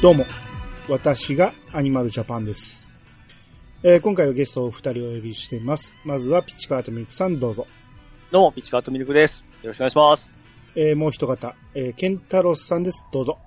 [0.00, 0.24] どうも、
[0.88, 2.94] 私がアニマルジャパンです。
[3.82, 5.94] えー今回はゲストをお二人お呼びしています。
[6.06, 7.66] まずはピッチカートミルクさんどうぞ。
[8.30, 9.44] どうも、ピッチカートミルクです。
[9.62, 10.38] よろしくお願いします。
[10.74, 13.06] えーもう一方、えーケンタロスさんです。
[13.12, 13.38] どうぞ。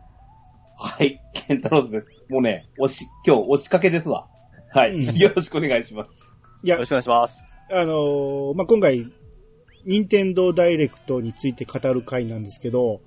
[0.77, 2.09] はい、ケンタロスです。
[2.29, 4.27] もうね、押し、今日押しかけですわ。
[4.69, 6.39] はい、うんよろしくお願いします。
[6.63, 7.47] いやよろしくお願いします。
[7.71, 9.11] あのーまあ、今回、
[9.87, 13.01] 任天堂ダイレクトについて語る回なんですけど、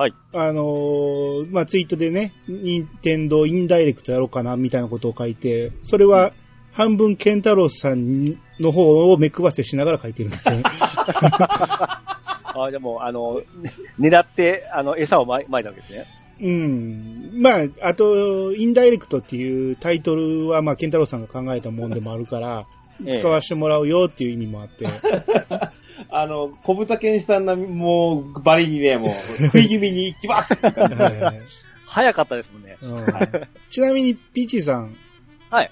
[0.00, 0.14] はい。
[0.32, 6.32] あのーまあ、ツイートでね、任天堂インダイレクトやろうかな、みたいなことを書いて、それは、
[6.72, 8.24] 半分ケンタロスさん
[8.58, 10.62] の方を目配せしながら書いてるんですよね。
[12.56, 16.06] あ、でも、あの、ね狙って、あの、餌をまいたわけですね。
[16.40, 17.32] うん。
[17.34, 22.64] まあ、あと、インダイレクトっていうタイトルは、まあ、ケンタロウさんが考えたもんでもあるから、
[23.04, 24.86] ええ使わせてもらうよっていう意味もあって。
[26.12, 29.10] あの、小豚健士さんの、もう、バリにね、もう、
[29.46, 30.54] 食い気味に行きます
[31.86, 32.76] 早かったですもんね。
[32.82, 33.06] うん
[33.68, 34.96] ちなみに、ピーチさん。
[35.50, 35.70] はい。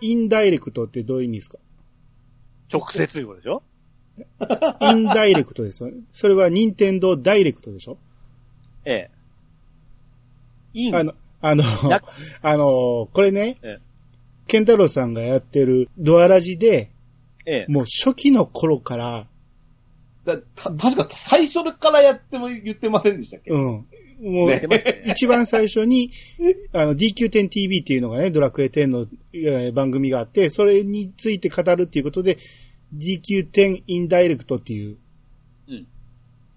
[0.00, 1.58] インダイレクトってどういう意味ですか？
[2.72, 3.62] 直接ということでしょ？
[4.80, 5.96] インダイレクトですよね。
[6.12, 7.98] それは任天堂ダイレクトでしょ？
[8.84, 9.10] ええ。
[10.74, 12.00] いいあの、あのな、
[12.42, 13.88] あの、これね、ええ
[14.48, 16.90] ケンタロウさんがやってるドアラジで、
[17.44, 17.72] ええ。
[17.72, 19.26] もう初期の頃から、
[20.36, 23.62] だた確か最初からやっても言ってませんでしたっけ、うん。
[24.20, 24.62] もう、ね。
[25.06, 26.10] 一番最初に、
[26.72, 32.38] あの、DQ10TV っていうのがね、ドラクエ10のえー番組があって、それについて語るっていうことで、
[32.96, 34.96] DQ10 インダイレクトっていう
[35.68, 35.86] うん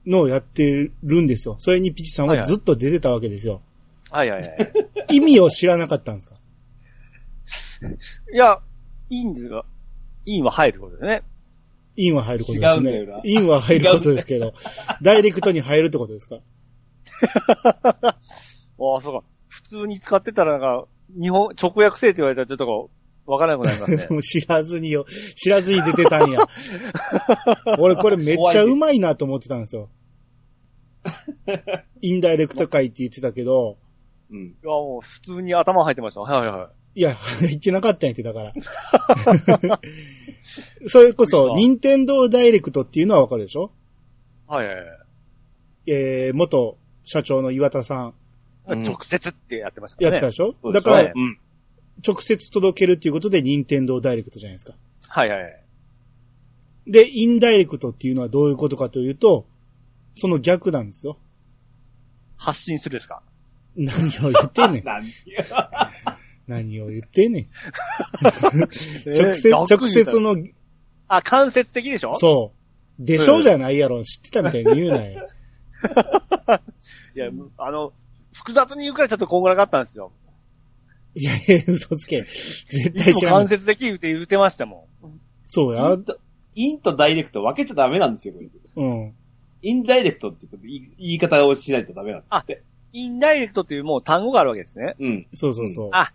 [0.06, 1.56] のをやってるんですよ。
[1.60, 3.62] それにピチさんはずっと出てたわけですよ。
[4.10, 4.56] はいはいはい。
[5.12, 6.36] 意味を知らなかったんですか？
[8.34, 8.60] いや、
[9.10, 9.66] いいんが、
[10.26, 11.22] いいは入ることですね。
[11.96, 13.06] インは入ることですね。
[13.24, 14.54] インは入ることですけど、
[15.02, 16.38] ダイレクトに入るってことですか？
[18.04, 18.16] あ
[18.98, 19.24] あ、そうか。
[19.48, 20.86] 普通に使ってたらなんか、
[21.20, 22.90] 日本、直訳せえって言われたらちょっとこ
[23.28, 24.08] う、わからなくなりますね。
[24.12, 26.40] もう知らずによ、知らずに出てたんや。
[27.78, 29.90] 俺これめっちゃうまいなと思ってたんですよ。
[32.02, 33.78] インダイレクト会って言ってたけど、
[34.32, 34.46] うん。
[34.48, 36.22] いや、もう普通に頭入ってました。
[36.22, 37.00] はいはいはい。
[37.00, 38.54] いや、言ってなかったんやって、だから。
[40.88, 43.72] それこそ、任天堂ダイレクトっていうのはわかるでしょ？
[44.48, 44.86] はいはいはい。
[45.88, 48.14] えー、元社長の岩田さん
[48.68, 50.06] うん直接ってやってましたね。
[50.06, 51.38] やってたでしょ、だから、ねうん。
[52.06, 54.74] 直接届けるっていうことで任天堂ダイレクトじゃないですか。
[55.08, 55.62] はいはいはい。
[56.88, 59.46] で、インダイレクトっていうのはどういうことかというと、
[60.14, 61.18] その逆なんですよ。
[62.38, 63.22] 発信するですか？
[63.76, 63.94] 何
[64.26, 64.84] を言ってんねん。
[64.86, 65.06] 何
[66.48, 67.48] 何を言ってんねん。
[68.22, 70.20] 直直接、直接。
[70.20, 70.36] の、
[71.08, 72.18] あ、間接的でしょ？
[72.20, 72.54] そ
[73.00, 73.06] う。
[73.06, 74.04] でしょうじゃないやろ。
[74.04, 75.28] 知ってたみたいに言うなよ。
[77.16, 77.94] いや、あの、
[78.34, 80.12] 複雑に言うからちょっとこんがらかったんですよ。
[81.16, 82.22] いやいや、嘘つけ。
[82.22, 83.48] 絶対知らん間。
[83.50, 85.20] 接的言うて言うてましたもん。
[85.46, 85.98] そうや
[86.56, 86.80] イン。
[86.80, 88.48] とダイレクト分けちゃダメなんですよ、これ。
[88.76, 89.14] うん。
[89.64, 92.64] インダイレクトって言い方をしないとダメなんですって。
[92.94, 94.96] インダイレクトというもう単語があるわけですね。
[95.00, 95.28] うん。
[95.34, 95.90] そうそうそう。
[95.92, 96.14] あ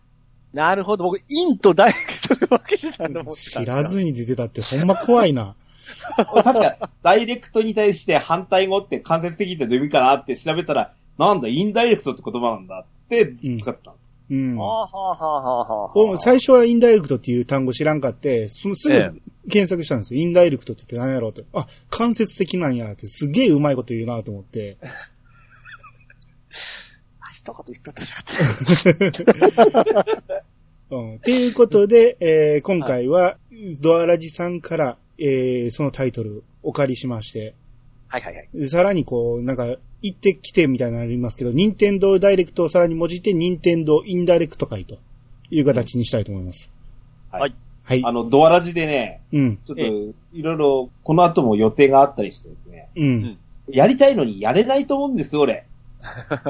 [0.57, 1.05] なるほど。
[1.05, 5.55] 僕、インとダイレクトで分けてたんだ思ってたん知らずに出てたってほんま怖いな。
[6.17, 13.93] 確か、ダイレクトに対して反対語って間接的ってどういう意味かなって調べたら、なんだ、インダイレクトって言葉なんだって使った。
[14.31, 14.57] うん。
[14.57, 20.21] はあ、はあはあはあはあ、お最初はインダイレクトっていう単語知らんかって、そのすえぐ検索したんですよ。
[20.21, 21.45] インダイレクトって言って何やろうって。
[21.53, 24.79] あ、間接的なんやって、すげえうまいこと言うなと思って。
[27.53, 29.13] あ一言言っとったらよ
[29.53, 30.45] かった。
[30.91, 31.15] うん。
[31.17, 33.37] っていうことで、えー今回は、
[33.81, 37.55] ドアラジさんから、えーそのタイトルお借りしまして、
[38.09, 38.49] はいはいはい。
[38.55, 39.67] でさらにこう、なんか、
[40.03, 44.99] 行ってきてみたいなのありますけど、任天堂ダイレクトをさらに文字って、任天堂インダイレクト会と
[45.51, 46.71] いう形にしたいと思います。
[47.33, 47.55] はい。
[47.83, 48.03] はい。
[48.05, 49.59] あの、ドアラジでね、うん。
[49.67, 49.83] ちょっと、
[50.37, 53.39] いろいろ、この後も予定があったりしてですね、うん。
[53.69, 55.66] やりたいのにやれないと思うんですよ、俺。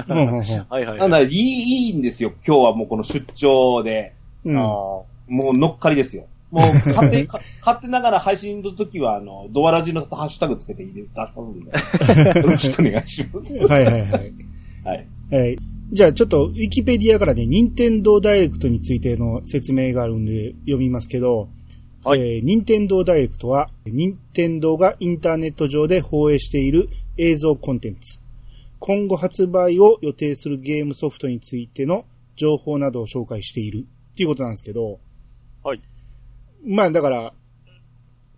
[0.09, 4.15] うんうんうんはいはい、なんだ、いい、いいんですよ、今日はもうこの出張で、
[4.45, 4.57] うん。
[4.57, 5.07] あも
[5.55, 6.27] う乗っかりですよ。
[6.51, 11.61] もう、勝手、か 勝手ながら配信の時は、あの、ドアラジのハッシュタグつけて入れたので、
[12.41, 13.59] よろしくお願いします。
[13.59, 14.11] はいはいはい。
[14.85, 15.07] はい。
[15.31, 15.59] はい。
[15.93, 21.49] じゃあちょっと、ウィキペディアからね、任天堂ダイレクトについての説明があるんで読みますけど、
[22.05, 28.21] はいえー任天堂ダイレクトは、任天堂がインターネット上で放映している映像コンテンツ。
[28.87, 32.05] 今後発売を予定するゲームソフトについての
[32.37, 35.01] 情報などを紹介しているっていうことなんですけど、
[35.65, 35.83] はい。
[36.65, 37.33] まあだから、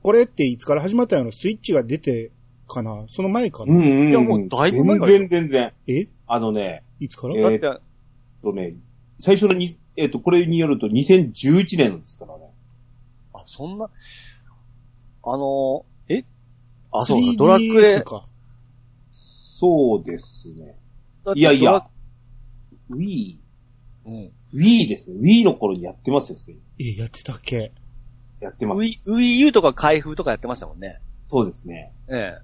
[0.03, 2.31] これっていつから始まったのスイッチが出て
[2.67, 4.09] かなその前かな、うんうんうん。
[4.09, 5.73] いやもうだいぶ前全から然全然。
[5.87, 6.09] え？
[6.27, 7.81] あのね、いつから、えって、
[8.43, 8.75] とね、
[9.21, 12.47] 最初のに、えっ、と、これによると2011年ですからね。
[13.35, 13.91] あ、そんな、
[15.25, 16.25] あの、え？
[16.91, 18.05] あ、そうか、ドラクエ 3DS。
[18.05, 18.25] か。
[19.61, 20.77] そうですね。
[21.35, 21.85] いやいや
[22.91, 23.39] Wii、
[24.07, 24.31] うん。
[24.55, 25.19] Wii ですね。
[25.21, 27.73] Wii の頃にやってますよ、それえ、やってたっけ？
[28.41, 28.81] やってます。
[28.81, 31.01] Wii、Wii U とか開封とかやってましたもんね。
[31.29, 31.93] そうですね。
[32.09, 32.39] ええ。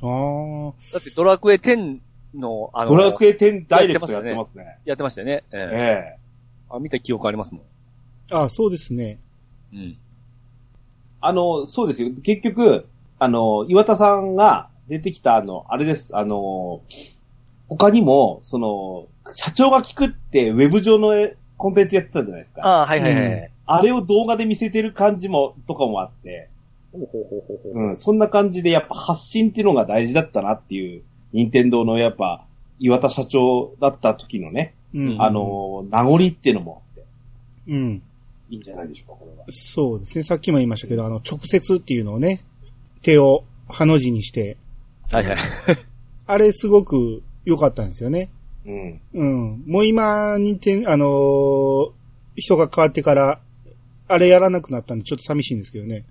[0.00, 0.72] ああ。
[0.92, 1.98] だってドラクエ10
[2.34, 4.78] の、あの、ドラクエ10ダイレクトやってますね。
[4.84, 5.42] やってましたよね。
[5.52, 5.58] ええ。
[5.58, 6.18] ええ
[6.70, 7.62] あ、見た記憶ありますもん。
[8.30, 9.18] あそうですね。
[9.72, 9.98] うん。
[11.20, 12.10] あの、そうですよ。
[12.22, 12.86] 結局、
[13.18, 16.16] あの、岩田さんが出てきた、あの、あれです。
[16.16, 16.82] あの、
[17.68, 22.62] 他にも、その、社長が聞くって、ウェブ上のコンテンツやってたじゃないですか。
[22.64, 23.24] ああ、はいはいはい。
[23.24, 26.50] うんあれを動画で見せてる感じも、とかもあって、
[26.92, 27.08] ほ
[27.74, 31.02] うん、そんな感じでやっぱ発信っていうのが大事だったなっていう、
[31.32, 32.44] 任天堂のやっぱ、
[32.78, 35.22] 岩田社長だった時のね、うん。
[35.22, 37.04] あ、の、名残っていうのもあって、
[37.68, 38.02] うん。
[38.50, 39.46] いいんじゃないでしょうか、これは。
[39.48, 40.24] そうですね。
[40.24, 42.44] さっきも言いましたけど、あの、直接っていうのをね、
[43.00, 44.58] 手をハの字にして、
[45.12, 45.36] はいはい。
[46.26, 48.30] あれすごく良かったんですよね。
[48.66, 49.00] うん。
[49.12, 49.64] うん。
[49.66, 51.90] もう今にて、あのー
[52.34, 53.40] 人が変わってから、
[54.08, 56.04] あれやらなくなったんでちょっと寂しいんですけどね。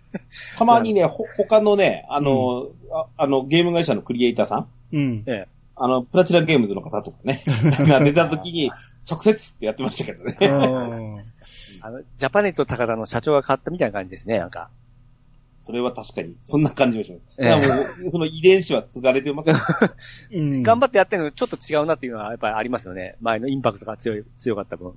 [0.58, 4.66] たまにね、ほ、他のね、あの、ああの、ゲーム会社のクリエイターさん？
[4.92, 5.24] うん。
[5.26, 5.48] ええ。
[5.74, 7.42] あの、プラチナゲームズの方とかね、
[7.88, 8.70] が出た時に、
[9.10, 10.36] 直接ってやってましたけどね。
[10.40, 11.18] うん
[11.84, 14.68] あの、ジャパネット高田の社長が買ったみたいな感じですね、なんか。
[15.62, 17.36] それは確かに、そんな感じがします。
[17.38, 19.56] ええだからもう、その遺伝子は継がれてますよ。
[20.34, 20.62] うん。
[20.62, 23.16] 頑張ってやってるのちょっと違うなっていうのはやっぱりありますよね。
[23.20, 24.94] 前のインパクトが強い、強かった分。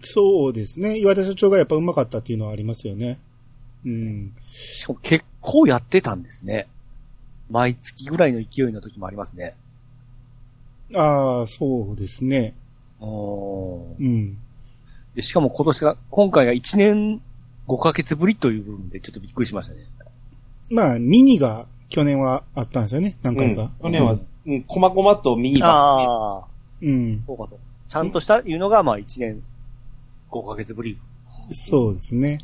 [0.00, 0.98] そうですね。
[0.98, 3.18] 岩田社長がやっぱ上手かったっていうのはありますよね。
[3.84, 4.34] うん。
[4.50, 6.68] しかも結構やってたんですね。
[7.50, 9.54] 毎月ぐらいの勢いの時もありますね。
[10.94, 12.54] ああ、そうですね。
[13.00, 14.38] うん。
[15.14, 17.20] でしかも今年が、今回が1年
[17.68, 19.80] 5ヶ月ぶりという部分でちょっとびっくりしましたね。
[20.70, 23.18] まあ、ミニが去年はあったんですよね。
[23.22, 23.70] 何回か。
[23.82, 24.16] 去年は、
[24.46, 26.44] うん、こまごまとミニバああ、
[26.80, 27.22] うん。
[27.26, 27.58] そうかそう。
[27.88, 29.42] ちゃんとしたいうのがまあ1年
[30.30, 30.98] 5ヶ月ぶり。
[31.52, 32.40] そうですね。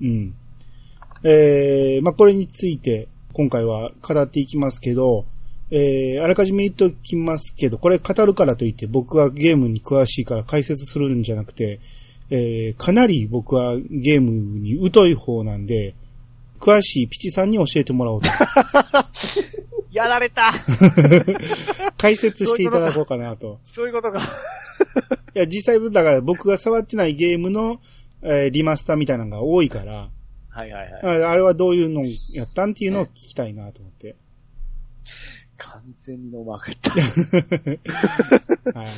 [0.00, 0.34] うん。
[1.24, 5.26] えー、まあ、これについて、今回は語っていきますけど、
[5.70, 11.80] えー、あらかじめ言っておきますけど、これ語るからといって僕はゲームに詳しいから解説するんじゃなくて、
[12.30, 15.94] えー、かなり僕はゲームに疎い方なんで、
[16.58, 18.28] 詳しいピチさんに教えてもらおうと。
[19.92, 20.52] やられた
[21.96, 23.60] 解説していただこうかなと。
[23.64, 24.20] そういうことか。
[25.34, 27.80] いや、実際、だから僕が触ってないゲームの、
[28.22, 30.10] えーリマスターみたいなのが多いから、
[30.48, 31.22] はいはいはい。
[31.22, 32.02] ああれはどういうの
[32.34, 34.16] やったんっていうのを聞きたいなと思って。
[35.58, 36.92] 完全に飲まれた。
[38.78, 38.88] はい。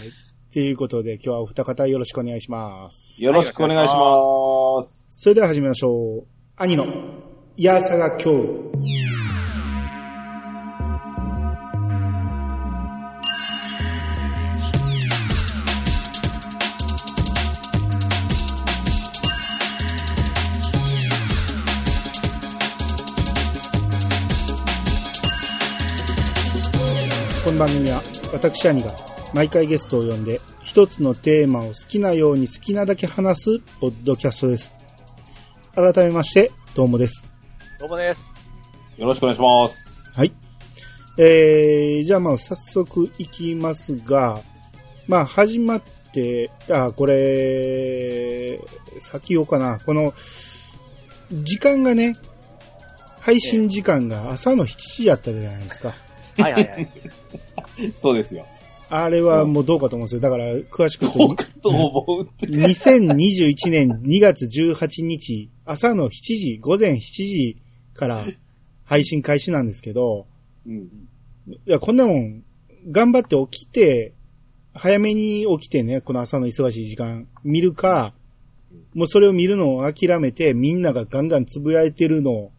[0.50, 3.23] ということで、今日はお二方よろしくお願いします。
[3.23, 5.06] よろしくお願いします。
[5.11, 6.27] それでは始めましょう。
[6.56, 6.87] 兄の、
[7.56, 9.29] いやさが今日。
[27.45, 28.02] この番組は
[28.33, 34.75] 私兄が毎回ゲストを呼んで一つのテーマを好きなように好きなだけ話すポッドキャストです。
[35.75, 37.30] 改めまして、どうもです。
[37.78, 38.32] どうもです。
[38.97, 40.11] よろしくお願いします。
[40.16, 40.32] はい。
[41.18, 44.40] えー、じゃあまあ早速いきますが、
[45.06, 45.82] まあ始まっ
[46.12, 48.58] て、あ、これ、
[48.99, 49.78] 先言おうかな。
[49.78, 50.14] この、
[51.30, 52.16] 時間がね、
[53.20, 55.92] 配信時間が朝の7時やったじゃないですか。
[56.38, 56.88] はいはいはい。
[58.00, 58.47] そうですよ。
[58.90, 60.21] あれはもうどうかと思うんですよ。
[60.21, 62.47] だから、詳しくどうかと思うって。
[62.47, 67.57] 2021年2月18日、朝の7時、午前7時
[67.95, 68.25] から
[68.85, 70.26] 配信開始なんですけど、
[70.66, 71.09] うん。
[71.49, 72.42] いや、こんなもん、
[72.90, 74.12] 頑張って起きて、
[74.75, 78.14] 早めに起きてね、この朝の忙しい時間、見るか、
[78.95, 82.50] もうそれを見るのを諦めて、みんながガンガンつぶやいてるの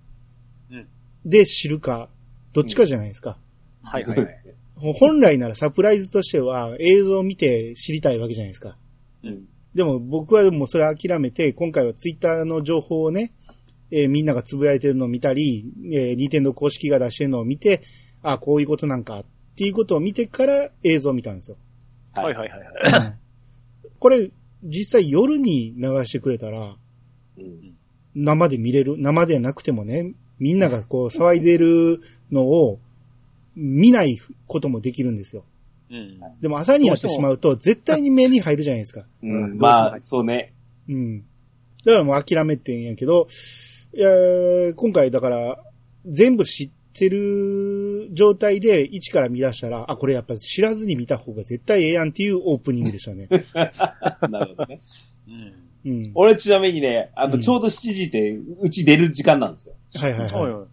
[0.72, 0.88] うん
[1.26, 2.10] で知るか、
[2.54, 3.38] どっちかじゃないですか。
[3.84, 4.39] はいはいはい。
[4.80, 8.78] 本来ならサプライズとしては映像を見て知りたいわけじゃないですか。
[9.24, 9.46] うん。
[9.74, 13.34] でも僕はもうそれ諦めて、今回はツイッターの情報をね、
[13.92, 17.82] えーみんながつぶやいてるのを見たり、えー、ニンテンドー公式が出してるのを見て、
[18.22, 21.58] あこういうことなんかっていうことを見てから映像を見たんですよ。
[22.14, 22.56] はいはいは
[22.90, 23.18] いはい。
[24.00, 24.32] これ、
[24.64, 26.76] 実際夜に流してくれたら、
[27.38, 27.76] うん。
[28.16, 32.80] 生で見れる、生でなくてもね、みんながこう騒いでるのを
[33.60, 35.44] 見ないこともできるんですよ。
[35.92, 36.20] うん。
[36.42, 39.06] でも朝にやってしまうと絶対に目に入るじゃないですか。
[39.22, 40.54] うん、うんまあ、そうね。
[40.88, 41.20] うん。
[41.86, 43.28] だからもう諦めてんやけど、
[43.94, 45.60] いやー今回だから、
[46.06, 53.28] 全部知ってる状態で一から見出したら、あ、これやっぱ知らずに見た方が絶対ええやんっていうオープニングでしたね。
[54.30, 54.80] なるほどね。
[55.28, 55.92] うん。
[55.92, 56.12] うん。
[56.14, 59.74] 俺ちなみにね、あの、うんちょうど7時って、うち出る時間なんですよ。
[59.96, 60.54] はいはいはい。
[60.54, 60.68] はい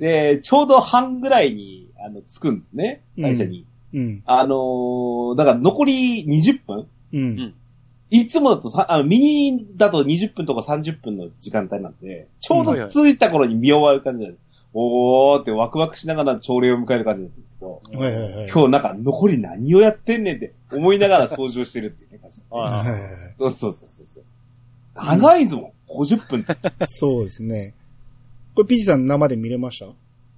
[0.00, 3.02] で、ちょうど半ぐらいに、あの、着くんですね。
[3.20, 3.64] 会社に。
[3.94, 4.22] うん。
[4.26, 7.54] あのーだから残り20分うん。
[8.10, 14.66] いつもだとさ、あの、ミニだと20分とか30分の時間帯なんで、ちょうど着いた頃に見終わる感じなんです。
[14.74, 18.48] おーってワクワクしながら朝礼を迎える感じなんですけど、はいはいはい。
[18.48, 22.40] 今日なんか残り何をやってんねんって思いながら掃除をしてるっていうね、感じ。
[23.38, 24.24] そうそうそうそうそう。
[24.94, 26.56] 長いぞもん、50分って。
[26.86, 27.74] そうですね。
[28.54, 29.86] これピチさん生で見れました？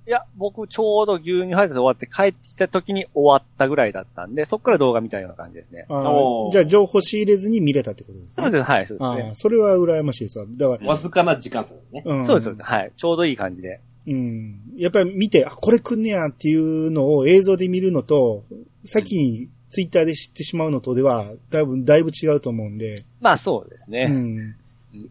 [0.07, 5.87] いや、僕ちょうど牛乳配達終わって帰ってきた時に終わったぐらいだったんで、そっから動画見たような感じですね。
[5.89, 8.35] あおーーじゃあ情報仕入れずに見れたってことですね。
[8.37, 9.35] そうです、はい、そうですあねあ、。
[9.35, 10.47] それは羨ましいですわ。
[10.49, 12.03] だから、わずかな時間差だね。
[12.05, 12.69] うんそうです、そうです。
[12.69, 12.93] はい。
[12.97, 13.81] ちょうどいい感じで。
[14.09, 14.61] うん。
[14.77, 18.43] やっぱり見て、あ、これ来んねやっていうのを映像で見るのと、
[18.85, 23.05] 先にツイッターで知ってしまうのとでは、だいぶ、だいぶ違うと思うんで。
[23.21, 24.07] まあそうですうね。
[24.07, 24.57] ん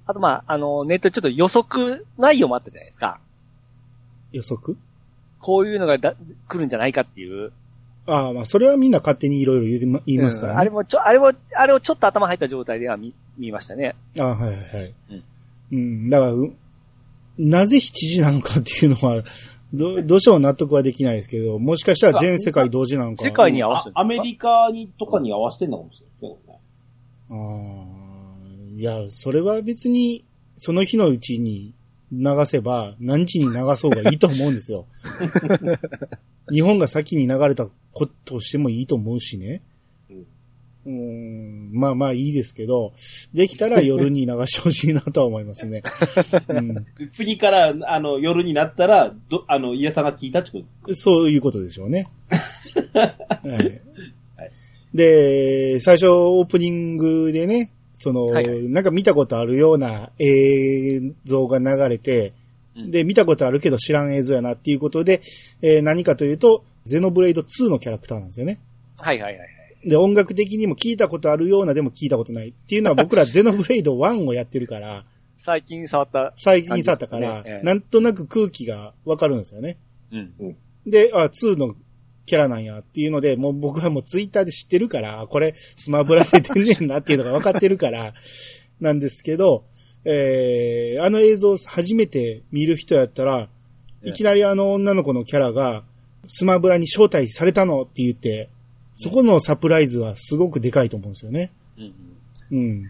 [0.05, 3.19] あとまあ、あの、ネットでちょっと予測内容もあったじゃないですか。
[4.31, 4.77] 予測？
[5.39, 6.15] こういうのがだ
[6.47, 7.51] 来るんじゃないかっていう。
[8.07, 10.55] ああ、まあ、それはみんな勝手にいろいろ言いま言いますからね。
[10.55, 13.95] うんあれもちょ、あれも、あれをちょっと頭入った状態では見、見ましたね。
[14.19, 14.93] ああ、はいはいはい。
[15.11, 15.23] うん
[15.71, 16.09] うん。
[16.09, 16.53] だから、う
[17.37, 19.23] なぜ7時なのかっていうのは、
[19.73, 23.23] ど、どうしても納得はできないですけど、もしかしたら全世界同時なのか。
[23.23, 26.59] 世界に合わせてアメリカにとかに合わせてんのかもしれないけどね。
[27.29, 27.85] あ
[28.75, 30.25] あ、いや、それは別に、
[30.57, 31.73] その日のうちに
[32.11, 34.85] 流せば、何時に流そうがいいと思うんですよ。
[36.51, 39.61] 日本が先に流れたことをしてもいいと思うしね。
[40.85, 42.93] うーん、まあまあいいですけど、
[43.33, 45.83] できたら夜に流してほしいなとは思いますね。
[46.47, 51.01] うん、次から、あの、夜になったら、ど、あの、イヤさんが聞いたってことです。
[51.01, 52.07] そういうことでしょうね。
[52.93, 53.81] はい、
[54.93, 62.33] で、最初オープニングでね、その、はいはいなんか見たことあるような映像が流れて、
[62.75, 65.21] うんで、見たことあるけど知らん映像やなっていうことで、
[65.61, 68.59] えー何かというと、ゼノブレイド2のキャラクターなんですよね。
[68.99, 69.89] はいはいはいはい。
[69.89, 75.05] で、音楽的にも聞いたことあるようなでも聞いたことないっていうのは 僕らゼノブレイド1をやってるから、
[75.37, 76.33] 最近触った。
[76.37, 79.77] 最近触ったから、なんとなく空気がわかるんですよね。
[80.11, 80.57] うん。
[80.85, 81.75] で、あ、2の
[82.25, 88.13] キャラなんやっていうので、もう僕はもうツイッターで知ってるから、あこれスマブラで出んねんなっていうのが分かってるから、
[88.79, 89.65] なんですけど、
[90.05, 93.49] えー、あの映像を初めて見る人やったら、
[94.03, 95.83] ええいきなりあの女の子のキャラが、
[96.27, 98.49] スマブラに招待されたのって言って、
[98.95, 101.51] そこのサプライズはすごくでかいと思うんですよね。
[101.77, 101.93] うん。
[102.51, 102.89] うん。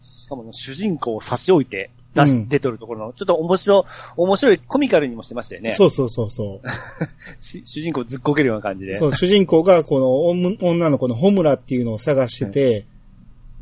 [0.00, 5.70] しかも主人公を差し置いて出し、うん出とるところの、ちょっと面白、面白いコミカルにもしてましたよね。
[5.70, 6.68] そうそうそうそう。
[7.42, 8.96] し主人公ずっこけるような感じで。
[8.96, 12.86] そう、主人公がこの女女の子のホムラっていうのを探してて、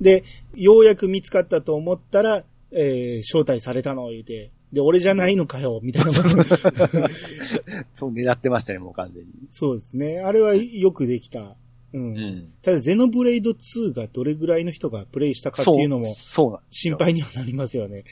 [0.00, 6.12] で、ようやく見つかったと思ったら、えー招待されたのを言うて、で、俺じゃないのかよ、みたいな。
[7.92, 9.30] そう狙ってましたね、もう完全に。
[9.50, 10.20] そうですね。
[10.20, 11.56] あれはよくできた。
[11.92, 12.14] うん。
[12.16, 12.52] ん。
[12.62, 16.96] ただ、ゼノブレイド2がどれぐらいの人がプレイしたかっていうのもそう心。
[16.96, 18.04] 配にはなりますよね。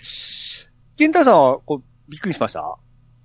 [0.97, 2.77] ケンタさんは、こう、びっくりしました？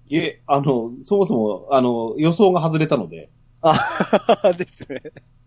[0.07, 3.29] いえ、あの、そもそも、あの、予想が外れたので、
[3.61, 3.73] あ、
[4.57, 5.01] ですね。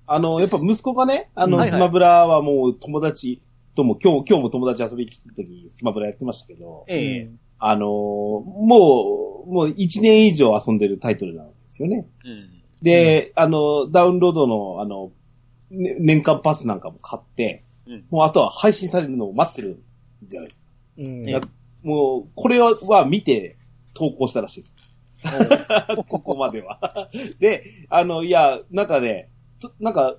[0.06, 3.40] あの、やっぱ息子がね、あの、はいはいスマブラはもう友達
[3.76, 12.06] とも、今日、今日も友達遊びに来た時にスマブラやってましたけど、ええうんあの、もう、もう1年以上遊んでるタイトルなんですよね。
[12.24, 12.57] うん。
[12.82, 15.12] で、あの、ダウンロードの、あの、
[15.70, 20.66] ね年間パスなんかも買って、うんもうあとは配信されるのを待ってるんじゃないですか。
[20.98, 21.40] うんいや
[21.82, 23.56] もう、これはは見て
[23.94, 24.76] 投稿したらしいです。
[26.08, 27.08] ここまでは。
[27.38, 29.30] で、あの、いや、なんかね、
[29.60, 30.16] となんか、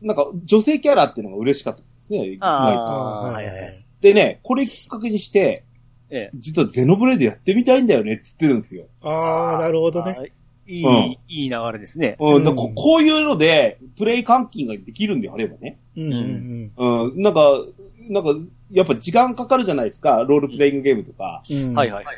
[0.00, 2.38] なんか女性キャラっていうのが嬉しかったですね。
[2.40, 5.64] あはいはいはいでね、これきっかけにして、
[6.10, 6.30] ええ。
[6.34, 8.86] 実はゼノブレイドやってみたいんだよねって言ってるんですよ。
[9.00, 10.32] ああ、なるほどね。
[10.66, 12.16] い、うんいい流れですね。
[12.20, 15.78] うん、ここういうので、プレイ換金ができるんであればね。
[15.96, 17.64] うんうんうん、なんか、
[18.08, 18.34] なんか、
[18.70, 21.42] やっぱ時間かかるじゃないですか、ロールプレイングゲームとか。
[21.50, 21.56] うん。
[21.56, 22.16] うんはいはいはい。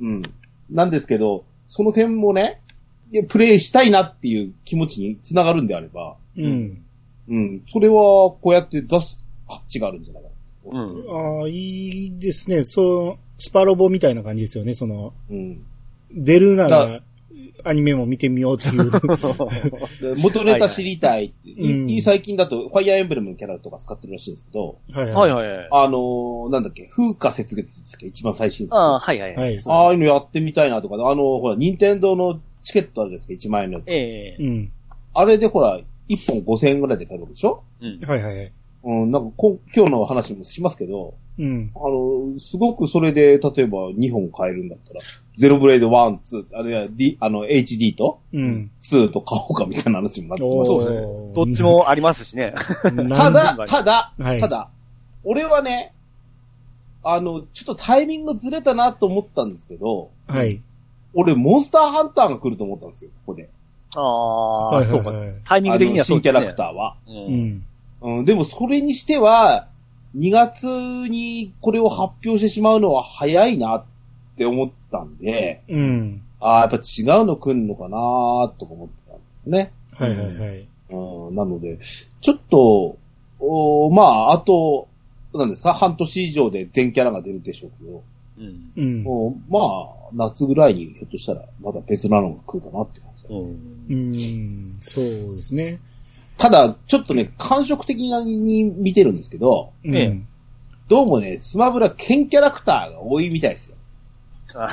[0.00, 0.22] うん。
[0.70, 2.60] なんですけど、その辺もね、
[3.12, 6.84] いやプレイしたいなっていう気持ちにつながるんであれば、うん。
[7.28, 9.18] うん、それはこうやって出す
[9.48, 10.28] 価値があるんじゃないか
[10.72, 10.82] な。
[10.82, 11.40] うん。
[11.40, 12.62] ああ、いいですね。
[12.62, 14.74] そう、スパロボみたいな感じですよね。
[14.74, 15.64] その、うん。
[16.12, 17.02] 出るならだ、
[17.64, 18.90] アニメも見てみようっていう。
[18.90, 21.62] で 元ネタ知りたいって。
[21.62, 25.68] はいはい最近だと、ファイアーエンブレムのキャラとか使ってるらしいんですけど、はいはいはいはい。
[25.70, 28.06] あのーなんだっけ、風化雪月ですっけ？
[28.06, 28.80] 一番最新作。
[28.80, 33.88] ああ、はいはいはいああいうのやってみたいなとか、あの、ほら、任天堂のチケットあるじゃないですか、1万円のやつ。
[33.88, 34.72] ええうん。
[35.14, 37.62] あれでほら、1本5000円ぐらいで買えるわけでしょ？
[37.80, 38.00] うん。
[38.06, 38.52] はいはいはい。
[38.82, 41.70] うん、なんかこ、今日の話もしますけど、うん。
[41.74, 45.00] あの、すごくそれで、例えば2本買えるんだったら、
[45.40, 48.70] ゼロブレード1、2、あるいは D、あの、HD とうん。
[48.82, 52.52] 2と買おうかみたいな話にもなってますおしーどっちもありますしね。
[53.08, 54.68] ただ、ただ、はいただ、
[55.24, 55.94] 俺はね、
[57.02, 60.60] あの、ちょっとタイミングずれたなと思ったんですけど、はい。
[61.14, 63.48] 俺、モンスターハンターが来ると思ったんですよ、ここで。
[63.94, 65.10] ああ、はいそうか。
[65.46, 66.96] タイミング的にはそうあの新キャラクターは。
[67.08, 67.12] ー。
[67.12, 68.12] ううん。
[68.12, 68.18] ん。
[68.18, 69.68] うん、でもそれにしては、
[70.18, 73.84] 2月にこれを発表してしまうのは早いなっ
[74.40, 76.22] て思ったんで、うん。
[76.40, 79.72] ああ、やっぱ違うの来るのかなとか思ってたんですね。
[79.92, 80.66] はいはいはい。
[80.88, 81.78] うん、なので、
[82.22, 82.96] ちょっと、
[83.38, 84.88] おまあ、あと、
[85.34, 88.02] なんですか、半年以上で全キャラが出るでしょうけど、
[88.76, 89.04] うん。
[89.04, 93.26] うまあ、夏ぐらいにひょっとしたらまだ別なのが来るかなって感じ。
[93.28, 93.94] うん。
[93.94, 94.78] うん。
[94.80, 95.80] そうですね。
[96.38, 99.94] ただ、ちょっとね、感触的に見てるんですけど、うん。
[99.94, 100.30] ええ
[100.88, 103.76] どうもね、スマブラ剣キャラクターが多いみたいですよ。
[104.54, 104.68] あ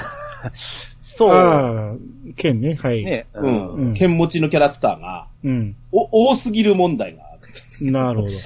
[1.18, 1.32] そう。
[1.32, 1.96] ああ、
[2.36, 2.76] 剣ね。
[2.76, 3.04] はい。
[3.04, 3.26] ね。
[3.34, 3.42] う。
[3.42, 5.76] うんん剣持ちのキャラクターが、うん。
[5.92, 7.36] お、多すぎる問題があ
[7.82, 7.92] る。
[7.92, 8.34] なるほど。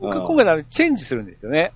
[0.00, 1.72] うん今回だチェンジするんですよね。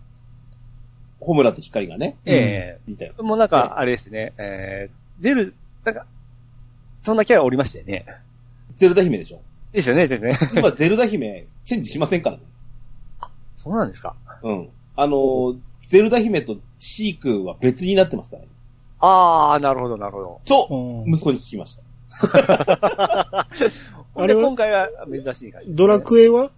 [1.20, 3.22] ホムラと光がね、えみたいなえ。
[3.22, 4.32] もうなんか、あれですね。
[4.36, 6.06] えー、出る、なんか、
[7.02, 8.04] そんなキャラおりましたよね。
[8.74, 9.40] ゼルダ姫でしょ。
[9.72, 10.36] ですよね、ですよね。
[10.56, 12.42] 今、ゼルダ姫、チェンジしませんからね。
[13.56, 14.16] そうなんですか。
[14.42, 14.68] うん。
[14.96, 18.48] あのー、ゼルダ姫とシークは別になってますからね。
[19.00, 20.40] ああ、なるほど、なるほど。
[20.44, 21.82] と、うん息子に聞きました。
[24.14, 24.42] あれは？
[24.42, 26.50] 今回は珍しい感じ、ドラクエは？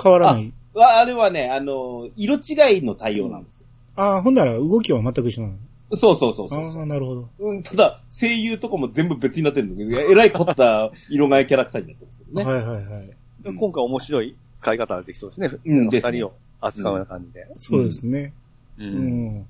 [0.00, 3.66] 変わらないああれはね、あのー、色違いの対応なんですよ。
[3.96, 5.54] ああ、ほんなら動きは全く一緒なの？
[5.96, 7.28] そうそうそうそうああ、なるほど。
[7.40, 12.44] うん、ただ、声優とかも全部別になってるんだけど、えらい凝った色替えキャラクターになってますけどね。
[12.44, 13.10] はいはいはい。
[13.44, 15.50] 今回面白い使い方ができそうですね。
[15.64, 17.46] うん二人を扱うような感じで。
[17.56, 18.32] そうですね。
[18.78, 18.84] う。
[18.84, 19.46] うんん。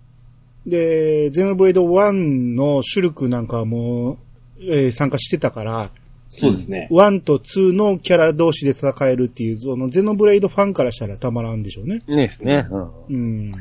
[0.66, 4.18] で、ゼノブレード1のシュルクなんかも、
[4.60, 5.90] えー参加してたから、
[6.30, 6.88] そうですね。
[6.90, 12.02] 1と2のキャラ同士で戦えるっていう、そのゼノブレイドファンからしたらたまらんでしょうね。
[12.06, 12.66] ねですね。
[12.70, 12.90] うん。
[13.08, 13.16] う
[13.48, 13.52] ん。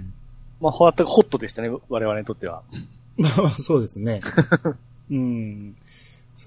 [0.59, 2.63] まあ、ホワットホットでしたね、我々にとっては。
[3.17, 4.21] まあ、そうですね。
[5.09, 5.75] うん。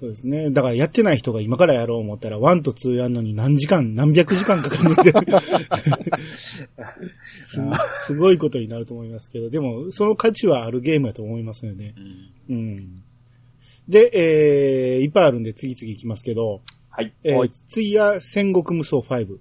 [0.01, 0.49] そうですね。
[0.49, 5.13] だからやってない人が今からやろう思ったら、1と2やるのに何時間、何百時間かかるって
[7.45, 7.59] す。
[8.07, 11.93] すごいことになると思いますけど、でも、その価値はあるゲームやと思いますよね。
[12.49, 12.57] うん。
[12.57, 13.03] うん。
[13.87, 17.13] で、えー、いっぱいあるんで次々いきますけど、はい。
[17.23, 19.37] えーはい、次は戦国無双5。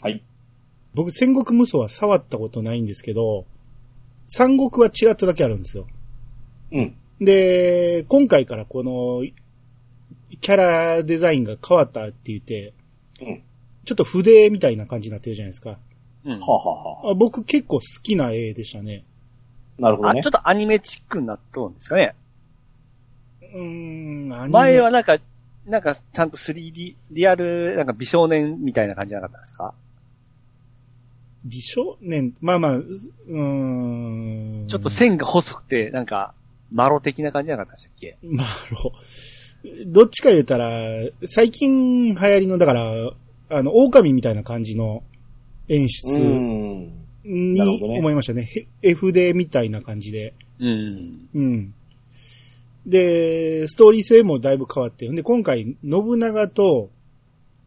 [0.00, 0.22] はい。
[0.94, 3.44] 僕、戦国無双は触ったことないんですけど、
[4.26, 5.86] 三国はチラッとだけあるんですよ。
[6.72, 6.96] うん。
[7.20, 9.22] で、今回からこの、
[10.40, 12.72] キャラデザインが変わったって言って、
[13.20, 13.42] うん。
[13.84, 15.78] ちょっと筆みたいな感じになってるじゃないですか。
[16.24, 16.40] うん。
[16.40, 16.62] はあ、は
[17.02, 19.04] あはあ僕結構好きな絵でしたね。
[19.78, 20.30] あ、なるほどあ、ねちょっ。
[20.32, 22.14] とアニメチックになっとるんですかね。
[23.42, 23.62] うー
[24.46, 25.18] ん、前はなんか、
[25.66, 29.74] なんかちゃんと 3D、リアル、なんか美少年みたいな感じじゃなかったですか？
[31.44, 34.68] 美少年、まあまあ、うーん。
[34.68, 36.32] ちょっと線が細くて、なんか、
[36.72, 38.16] マロ的な感じじゃなかったでしたっけ？
[38.22, 38.92] まあ、あの、
[39.86, 40.70] どっちか言ったら、
[41.24, 43.12] 最近流行りの、だから、
[43.48, 45.02] あの、狼みたいな感じの
[45.68, 46.10] 演う出
[47.24, 48.48] に思いましたね。
[48.82, 50.34] へ絵筆みたいな感じで。
[50.58, 51.28] うん。
[51.34, 51.74] うん。
[52.86, 55.12] で、ストーリー性もだいぶ変わってる。
[55.12, 56.90] んで、今回、信長と、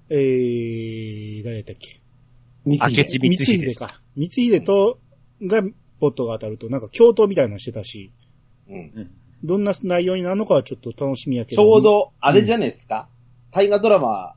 [0.10, 2.00] えー、誰だっけ？
[2.66, 4.00] 明明智光秀ですか。
[4.16, 5.00] 光秀と、
[5.42, 5.64] が、
[6.00, 8.12] ポットが当たると、なんか、共闘みたいなのしてたし、
[8.70, 9.12] うん。
[9.44, 9.48] うん。
[9.48, 11.62] どんな内容になるのかはちょっと楽しみやけど。
[11.62, 13.08] ちょうど、あれじゃないですか。
[13.52, 14.36] 大河ドラマ、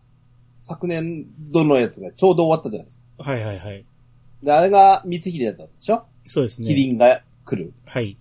[0.63, 3.25] 昨年度のやつがちょうど終わったじゃないですか。
[3.31, 3.85] はいはいはい。
[4.43, 6.05] で、あれが光秀だったんでしょ？
[6.25, 6.69] そうですね。
[6.69, 7.73] キリンが来る。
[7.85, 8.17] はい。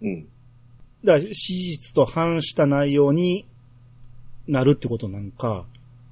[0.00, 0.28] うん。
[1.04, 3.46] だから、史実と反した内容に
[4.46, 5.66] なるってことなんか、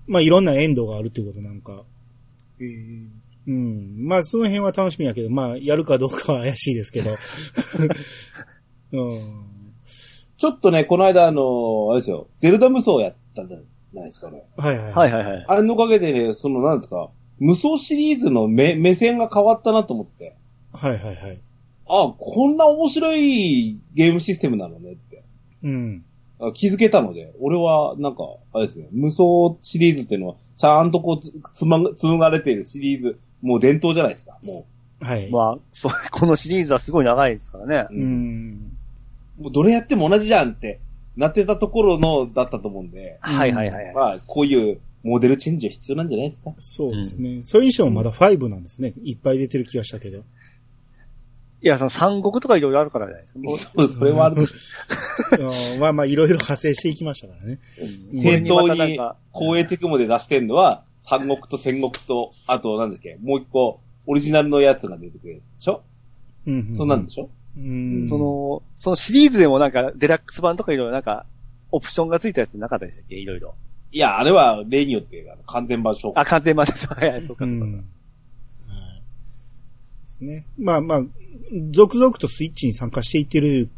[0.09, 1.85] まあ、いろんなエンドがあるってことなんか、
[2.59, 4.07] うん。
[4.07, 7.11] まあ、その辺は楽しみやけど、まあ、やるかどうかは怪しいですけど。
[8.93, 9.45] うん。
[10.41, 13.59] ちょっとね、この間あの、あれですよ、ゼルダ無双やったんじゃ
[13.93, 14.43] ないですかね。
[14.57, 14.93] はいはい。
[14.93, 15.45] はいはいはい。
[15.47, 20.35] あれのおかげでね、その、なんですか、無双シリーズの目、目線が変わったなと思って。
[20.73, 21.43] はいはいはい。
[21.87, 25.23] あ、こんな面白いゲームシステムなのねって。
[25.63, 26.05] うん。
[26.41, 28.23] あ気づけたので、俺はなんか、
[28.55, 34.65] あれですね、無双シリーズっていうのは、ちゃんとこうつ、つま、紡がれているシリーズ、もう伝統じゃないですか、も
[35.01, 35.31] はい。
[35.31, 37.87] まあ、そう、このシリーズはすごい長いですからね。
[37.91, 37.95] う。
[37.95, 38.05] う。
[38.05, 38.79] ん。
[39.41, 40.81] もうどれやっても同じじゃんって、
[41.17, 43.95] なってたところの、だったと思うんで、はいはいはいはい。
[43.95, 46.53] まあ、こういうモデルチェンジは必要なんじゃないですか。
[46.59, 47.41] そうですね。
[47.45, 48.95] それにしてもまだ5なんですね。
[49.03, 50.19] いっぱい出てる気がしたけど。
[51.63, 53.41] いや、その三国とかいろいろあるからじゃないですか。
[53.41, 54.47] も うそう、それはある
[55.79, 57.59] まあまあ、いろいろ派生していきましたからね。
[58.13, 65.83] うん正当にか、光栄テクモで出してんのは、三国と戦国と、あと、なんだっけ、もう一個、オリジナルのやつが出てくるでしょ、
[66.47, 67.29] うんそんなんでしょ？
[67.57, 68.09] うん。
[68.09, 71.27] その、そのシリーズでもなんか、デラックス版とかいろいろなんか、
[71.73, 73.17] オプションがついたやつなかったでしたっけ？
[73.17, 73.55] いろいろ。
[73.93, 76.23] いや、あれは例によって、あの完全版紹介。
[76.23, 76.73] あ、鑑定まで。
[76.95, 77.65] はいはい、そうかそうか。
[77.65, 77.73] うん。
[77.75, 77.83] はい。
[77.83, 77.85] で
[80.09, 80.47] すね。
[80.59, 81.03] まあまあ、
[81.73, 83.69] 続々とスイッチに参加していってる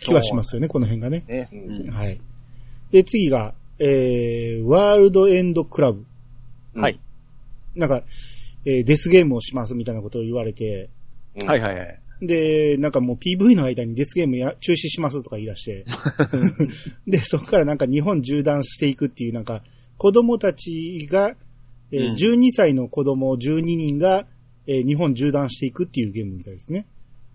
[0.00, 1.24] 気はしますよね、この辺がね。
[1.26, 1.48] ね。
[1.52, 1.90] ううんん。
[1.90, 2.20] はい。
[2.92, 6.04] で、次が、えー、ワールドエンドクラブ。
[6.74, 7.00] うんはい。
[7.74, 8.02] なんか、
[8.64, 10.88] えーデスゲームをしますみたいなことを言われて、
[11.40, 12.00] うんはいはいはい。
[12.22, 15.84] で、なんかもう PV の間にデスゲームや中止しますとか言い出して、
[17.06, 19.62] で、そこからなんか日本縦断していくっていうなんか、
[19.98, 21.36] 子供たちが、
[21.92, 24.26] えーうん12歳の子供12人が、
[24.66, 26.86] えー日本縦断していくっていうゲームみたいですね。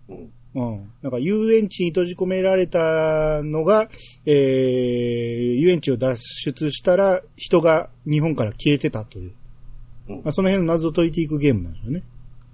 [0.10, 0.92] うんうん。
[1.02, 3.90] なんか遊園地に閉じ込められたのが、
[4.26, 9.32] えー遊園地を脱出したら人が日本から消えてたという。
[10.10, 12.04] うんまあ、その辺の謎を解いていくゲームなんですよね。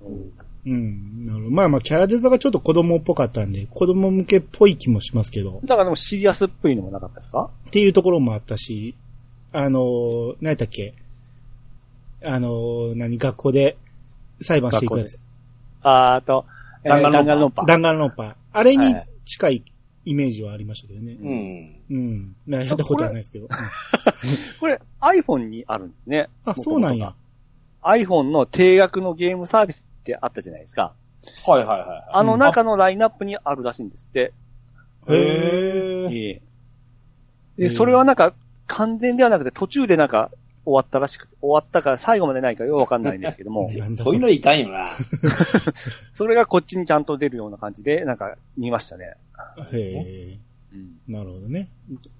[0.01, 0.31] うん
[0.69, 1.25] うん。
[1.25, 1.51] なるほど。
[1.51, 7.49] まあまあ、キャラデザがちょっと子供っぽかったんで、子供向けっぽい気もしますけど、だからでもシリアスっぽいのもなかったですか？
[7.67, 8.95] っていうところもあったし、
[9.53, 10.93] あのー、何やったっけ？
[12.23, 13.77] あのー、何、学校で
[14.41, 15.19] 裁判していくやつ。
[15.83, 16.45] あーあと、
[16.83, 18.35] えー弾丸論破弾丸論破。
[18.53, 19.63] あれにはい近い
[20.05, 21.17] イメージはありましたけどね。
[21.21, 21.75] うん。
[21.89, 22.35] うん。
[22.47, 23.45] まあやったことはないですけど。
[23.45, 23.49] う ん
[24.59, 26.29] これ iPhone にあるんですね。
[26.45, 27.13] あ、そうなんや。
[27.83, 30.93] iPhone の定額のゲームサービスってあったじゃないですか。
[31.45, 32.09] はいはいはい。
[32.11, 34.19] あの中のラインナップにあるらしいんですって。
[34.19, 34.31] へ
[35.09, 35.13] え。
[35.13, 36.41] ええへ
[37.57, 38.33] で、えそれはなんか、
[38.67, 40.29] 完全ではなくて途中でなんか
[40.65, 44.85] 終わったらしくて、終わったから最後までないかよくわかんないんですけども、 なんだそういうのいかんよな。
[46.13, 49.15] それがこっちにちゃんと出るような感じで、なんか見ましたね。
[49.71, 49.79] へ
[50.33, 50.39] え。
[50.73, 51.69] うん、なるほどね。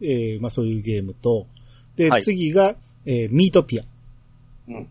[0.02, 1.48] えー、まあそういうゲームと、
[1.96, 3.84] で、はい次が、えー、ミートピア。
[4.70, 4.88] うん。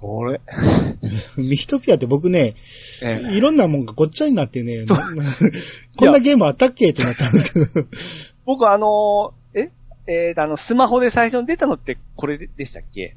[0.00, 0.40] これ、
[1.36, 2.54] ミートピアって僕ね、
[3.02, 4.96] ええいろんなもんがごっちゃになってね、な
[5.96, 6.90] こんなゲームあったっけ？
[6.90, 7.86] ってなったんですけど。
[8.46, 9.70] 僕あのーえ？
[10.06, 13.16] えーとあの、スマホで最初に出たのってこれでしたっけ？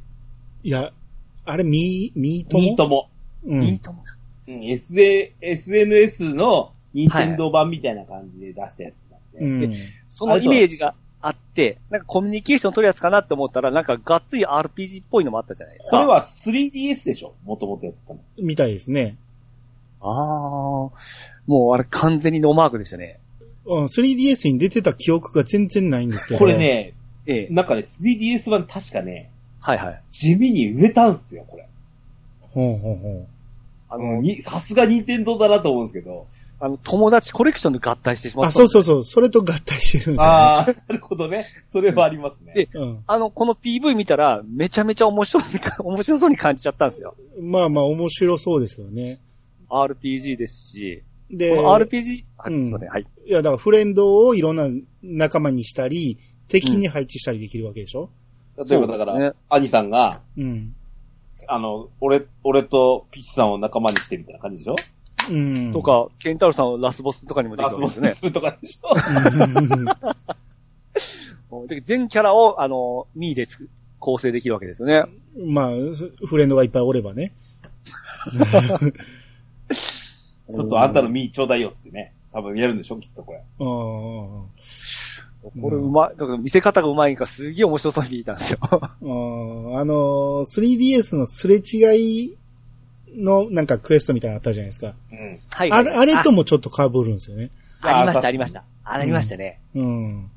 [0.63, 0.91] いや、
[1.45, 3.09] あれ、ミー、ミートもミートも。
[3.45, 3.63] うん。
[3.63, 4.03] いいと思
[4.47, 4.51] う。
[4.51, 9.65] うん、SA、SNS の任天堂版みたいな感じで出したやつなんで。
[9.67, 9.73] うん。
[10.09, 15.97] そのイメージがあって、なんかコミュニケーション取るやつかなって思ったら、なんかがっつり RPG っぽいのもあったじゃないですか。
[15.97, 17.33] これは 3DS でしょ？
[17.45, 18.19] もともとやったの。
[18.37, 19.17] みたいですね。
[20.01, 20.91] ああ、も
[21.47, 23.19] うあれ完全にノーマークでしたね。
[23.65, 26.39] うん、3DS に出てた記憶が全然ないんですけど。
[26.39, 26.57] これ。
[26.57, 26.93] ね、
[27.27, 27.53] ええ。
[27.53, 29.29] なんかね、3DS 版確かね、
[29.59, 30.01] はいはい。
[30.11, 31.67] 地味に売れたんすよ、これ。
[32.41, 33.27] ほうほうほう。
[33.89, 36.25] あの、うんにさすが任天堂だなと思うんですけど。
[36.63, 38.49] あの、友達コレクションで合体してしまった。
[38.49, 39.03] あ、そうそうそう。
[39.03, 40.23] それと合体してるんですよ、ね。
[40.23, 41.45] ああ、なるほどね。
[41.71, 42.53] それはありますね。
[42.53, 43.03] でうん。
[43.07, 45.43] あの、この PV 見たら、めちゃめちゃ面白い、
[45.83, 47.15] 面白そうに感じちゃったんですよ。
[47.41, 49.21] まあまあ面白そうですよね。
[49.69, 53.05] RPG ですし、で、この RPG、はい、うんはい。
[53.25, 54.67] いや、だからフレンドをいろんな
[55.01, 58.09] 仲間にしたり、敵に配置したりできるわけでしょ？
[58.67, 60.75] 例えばだから、ね兄さんが、うん。
[61.47, 64.75] あの、俺、俺とピッチさんを仲間にしてみたいな感じでしょ？
[65.29, 65.73] うん。
[65.73, 65.81] と。
[65.81, 68.09] か、ケンタロウさんをラスボスとかにもできラスるわけですね。
[68.09, 68.95] ボスするとかでしょ
[71.83, 75.03] 全キャラを、あの、ミーでつく構成できるわけですよね。
[75.37, 75.71] まあ、
[76.25, 77.33] フレンドがいっぱいおればね。
[80.51, 82.13] ちょっとあんたのミーちょうだいよっつってね。
[82.33, 83.43] 多分やるんでしょきっとこれ。
[83.57, 84.49] こ
[85.69, 88.59] れうまい、だから見せ方がうまいからすげえ面白そうに見えたんですよ。
[88.71, 92.37] あのー、3DS のすれ違い
[93.15, 94.87] のなんかクエストみたいなのあったじゃないですか。
[94.87, 95.67] はうん。
[95.67, 97.51] いあれ、あれともちょっと被るんですよね。
[97.81, 98.63] ありました、あありました。
[98.83, 99.59] ありましたね。
[99.75, 100.29] うん。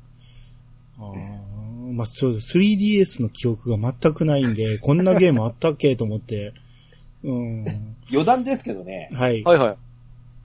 [0.97, 6.53] あーまあ、ちょっと 3DS の記憶が全くないんで、 こんなゲームあったっけと思って。
[7.23, 7.65] うん。
[8.11, 9.43] 余談ですけどね、はい。
[9.43, 9.75] はいはい。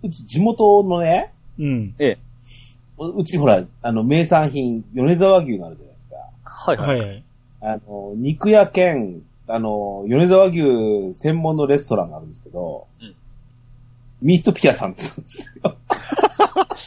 [0.02, 1.94] うち地元のね、うん。
[1.98, 2.18] ええ。
[2.98, 6.16] うちほら、あの、名産品、米沢牛があるじゃないですか。
[6.44, 6.86] はいは。
[6.86, 7.24] はいいはい。
[7.62, 13.14] あの、肉屋兼、あの、米沢牛専門のレストランがあるんですけど、うん
[14.22, 15.76] ミートピアさんって言うんですよ。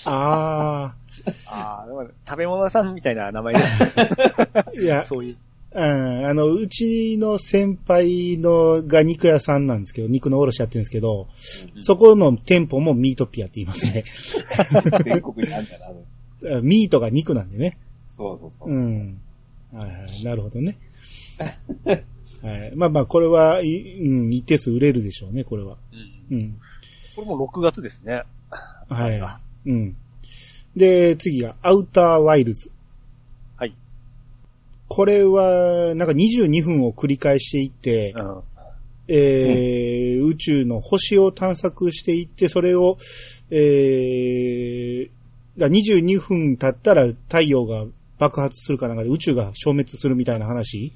[0.05, 0.95] あ
[1.47, 3.61] ああ、でも食べ物屋さんみたいな名前で
[4.53, 5.37] あ、いや、そういう。
[5.75, 11.27] うん、あの、うちの先輩のが肉屋さんなんですけど、肉の卸やってるんですけど、
[11.79, 14.03] そこの店舗もミートピアって言いますね。
[15.03, 16.61] 全国にあんだな。
[16.61, 17.77] ミートが肉なんでね。
[18.09, 18.69] そうそうそう。
[18.69, 19.19] うん。
[19.71, 20.23] はいはい。
[20.23, 20.77] なるほどね。
[22.43, 22.73] はい。
[22.75, 25.77] まあまあ、これは、いうん、一定数売れるでしょうね、これは。
[26.29, 26.59] うんうん。
[27.15, 28.23] これも6月ですね。
[28.89, 29.69] はい。
[29.69, 29.95] うん。
[30.75, 32.69] で、次が、アウターワイルズ。
[33.55, 33.75] はい。
[34.89, 38.41] これは、なんか22分を繰り返していって、うん。
[39.07, 42.97] えー宇宙の星を探索していって、それを、
[43.51, 45.09] えー、
[45.57, 47.85] だ22分経ったら太陽が
[48.17, 50.93] 爆発するかなんかで宇宙が消滅するみたいな話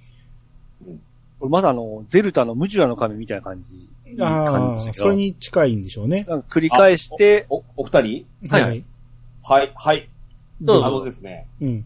[1.40, 3.88] これまだあの、ゼルタのムジュラの神みたいな感じ。
[4.20, 6.26] ああ、それに近いんでしょうね。
[6.50, 8.26] 繰り返して、お、お二人？
[8.50, 8.84] はいはい。
[9.44, 10.10] はい、はい。
[10.62, 11.86] どうぞあのですね、うん。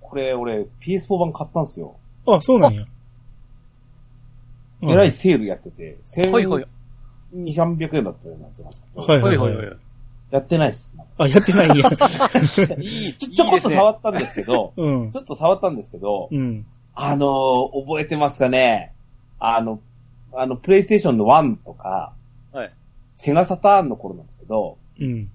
[0.00, 1.96] これ俺 PS4 版買ったんですよ。
[2.26, 2.84] あ、そうなんや。
[4.82, 5.98] えらいセールやってて、
[6.30, 6.64] はいはい。
[7.34, 9.48] 1200、300円だったようなやはいはいはい。
[9.48, 9.76] はいはいはい。
[10.30, 10.94] やってないっす。
[11.16, 11.88] あ、やってないんや。
[12.80, 15.18] いい、ちょ、ちょこっと触ったんですけど、うんち。
[15.18, 16.66] ょっと触ったんですけど、うん。
[17.00, 18.92] あのー覚えてますかね？
[19.38, 19.80] あの、
[20.34, 22.12] あの、プレイステーションの1とか、
[22.52, 22.72] はい。
[23.14, 25.30] セガサターンの頃なんですけど、うん。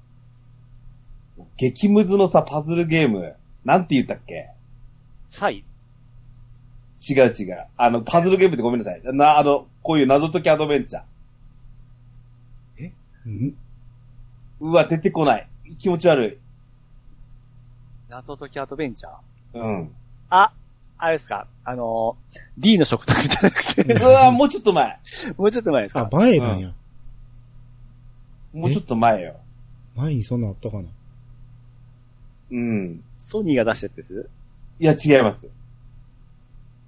[1.58, 4.50] 激ムズのさ、パズルゲーム、なんて言ったっけ？
[5.30, 5.64] サイ？
[7.10, 7.66] 違う違う。
[7.78, 9.02] あの、パズルゲームってごめんなさい。
[9.04, 12.92] な、あの、こういう謎解きアドベンチャー。
[13.26, 13.56] うん？
[14.60, 15.48] うわ、出てこない。
[15.80, 16.38] 気持ち悪い。
[18.10, 19.60] 謎解きアドベンチャー？
[19.60, 19.92] うん。
[20.30, 20.52] あ、
[21.04, 21.48] あれですか？
[21.66, 25.00] あのー、D の食卓じゃなくて、 うわ、もうちょっと前。
[25.38, 26.74] もうちょっと前ですあか、前なんや。
[28.54, 29.36] もうちょっと前よ。
[29.96, 30.84] 前にそんなんあったかな？
[32.52, 33.04] うん。
[33.18, 34.30] ソニーが出したやつです？
[34.80, 35.48] いや、違います。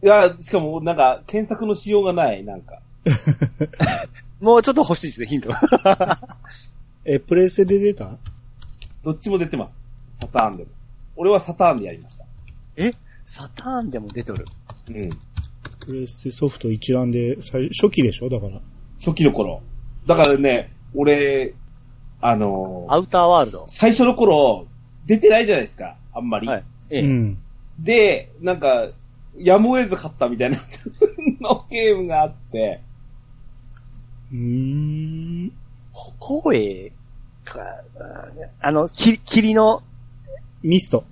[0.02, 2.80] いや、しかも、なんか、検索のしようがない、なんか。
[4.40, 5.50] もうちょっと欲しいですね、ヒント。
[7.04, 8.18] え、プレステで出た？
[9.04, 9.82] どっちも出てます。
[10.22, 10.70] サターンでも。
[11.18, 12.26] 俺はサターンでやりました。
[12.78, 12.92] え？
[13.36, 14.46] サターンでも出とる。
[14.92, 15.10] うん。
[15.86, 18.30] プレステソフト一覧で、最初期でしょ？
[18.30, 18.62] だから。
[18.98, 19.62] 初期の頃。
[20.06, 21.54] だからね、俺、
[22.22, 23.66] あのーアウターワールド？
[23.68, 24.68] 最初の頃、
[25.06, 25.98] 出てないじゃないですか。
[26.14, 26.48] あんまり。
[26.48, 26.64] はい。
[26.92, 27.02] ええ。
[27.02, 27.38] うん。
[27.78, 28.88] で、なんか、
[29.36, 30.62] やむを得ず買ったみたいな
[31.42, 32.80] のゲームがあって、
[34.32, 34.38] うー
[35.48, 35.52] ん。
[36.20, 36.94] 声
[37.44, 37.62] か、
[38.62, 39.84] あの、き、霧の？
[40.64, 41.04] ミスト。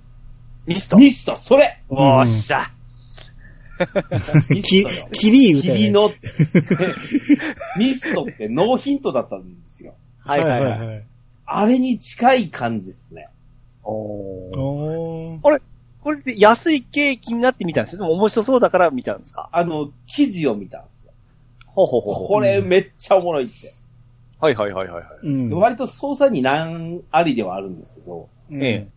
[0.66, 0.96] ミスト。
[0.96, 2.70] ミスト、それおーっしゃ。
[4.50, 6.10] ミきストよ、キリー歌霧の、
[7.78, 9.94] ミストってノーヒントだったんですよ。
[10.24, 10.78] はいはいはい。
[10.86, 11.04] はい。
[11.46, 13.28] あれに近い感じですね。
[13.82, 15.60] おーおー。
[16.00, 18.00] これで安いケーキになってみたんですよ。
[18.00, 19.48] でも面白そうだから見たんですか？
[19.52, 21.12] あの、記事を見たんですよ。
[21.66, 23.68] ほうほうほうほこれめっちゃおもろいって。
[23.68, 23.70] う。
[24.44, 25.04] はいはいはいはいはい。
[25.26, 25.50] うん。
[25.58, 28.88] 割と操作に難ありではあるんですけど、うんえ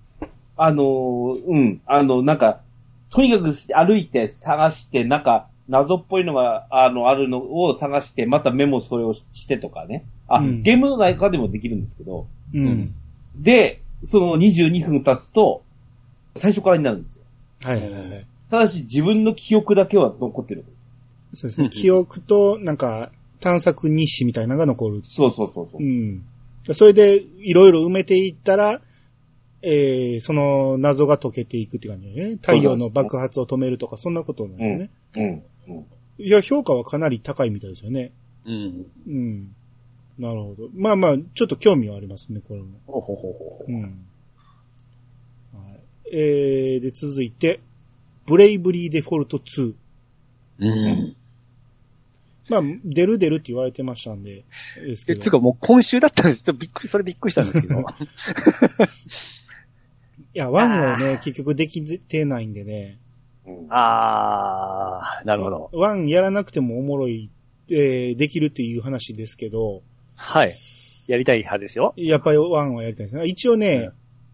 [0.58, 2.62] あのーうん、あの、なんか、
[3.10, 10.06] とにかく歩いて探して、なんか、謎っぽいのが、あの、あるのを探して、またメモそれをしてとかね。
[10.28, 12.94] あ、うんゲームの中でもできるんですけど、うん。
[13.36, 15.64] で、その22分経つと、
[16.36, 17.24] 最初からになるんですよ。
[17.64, 18.28] はいはいはいはい。
[18.50, 20.64] ただし、自分の記憶だけは残ってる。
[21.34, 21.70] そうですね。
[21.70, 25.02] 記憶と、なんか、探索日誌みたいなのが残る。
[25.04, 25.86] そうそうそうそうう。
[25.86, 26.24] ん。
[26.72, 28.82] それで、いろいろ埋めていったら、
[29.70, 32.36] えー、その謎が解けていくって感じだよね。
[32.36, 34.90] 太陽の爆発を止めるとか、そんなことなんですよね。
[35.68, 35.76] うん。
[35.76, 35.86] うん。
[36.20, 38.14] いや、評価はかなり高いみたいですよね。
[38.46, 38.86] うん。
[39.06, 39.56] うん。
[40.18, 40.70] なるほど。
[40.74, 42.80] まあまあ、ちょっと興味はありますね、これも。
[42.88, 43.72] ほうほうほうほう。
[43.72, 43.82] うん。
[43.84, 43.88] は
[45.76, 45.82] い、
[46.14, 47.60] えー、で、続いて、
[48.26, 49.74] ブレイブリーデフォルト2。
[50.60, 51.16] うん。
[52.50, 54.46] まあ、出る出るって言われてましたんで、
[54.82, 55.22] ですけえ、ど。
[55.24, 56.44] つうかもう今週だったんです。
[56.44, 57.84] ちょっとびっくり、それびっくりしたんですけど。
[60.38, 63.00] いや、ワンをね、結局できてないんでね。
[63.48, 65.72] うんあー、なるほど。
[65.74, 67.32] ワンやらなくてもおもろい、
[67.72, 69.82] えー、できるっていう話ですけど、
[70.16, 70.54] はい。
[71.08, 71.96] やりたい派ですよ。
[71.98, 73.26] やっぱりワンはやりたいですね。
[73.26, 73.90] 一応ね、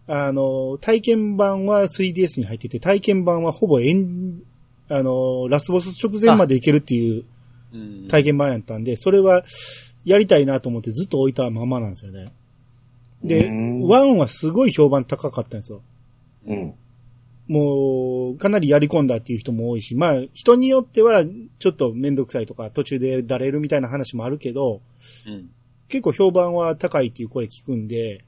[0.06, 4.42] あの、体験版は 3DS に入ってて、体験版はほぼエン、
[4.90, 7.24] あの、ラスボス直前までいけるっていう
[7.72, 9.42] うん体験版やったんで、それは
[10.04, 12.30] やりたいなと思ってずっと置いたままなんですよね。
[13.22, 15.80] で、うんワンはすごい評判高かったんですよ。
[16.46, 16.74] うん。
[17.46, 21.24] もう、かなりやり込んだっていう人も多いし、まあ、人によっては、
[21.58, 24.80] ちょっとめんどくさいとか、途中でだれるみたいな話もあるけど、
[25.26, 25.50] うん。
[25.88, 28.24] 結構評判は高いっていう声聞くんで、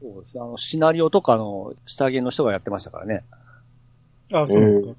[0.00, 0.40] そうです。
[0.40, 3.24] あの、シナリオとかの下着の人がやってましたからね。
[4.32, 4.90] あ、そうですか。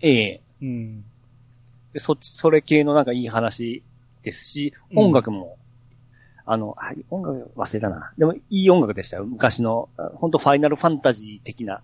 [0.00, 1.04] ええうん。
[1.92, 3.82] で、そっち、それ系のなんかいい話
[4.22, 5.58] ですし、うん音楽も、
[6.44, 8.12] あの、はい、音楽忘れたな。
[8.18, 9.24] でも、いい音楽でしたよ。
[9.24, 11.82] 昔の、本当ファイナルファンタジー的な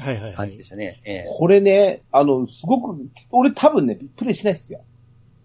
[0.00, 0.64] はいはいはい感じで。
[0.64, 1.00] したね。
[1.04, 4.80] ええこれね、あの、すごく、俺多分ね、プレイしないっすよ。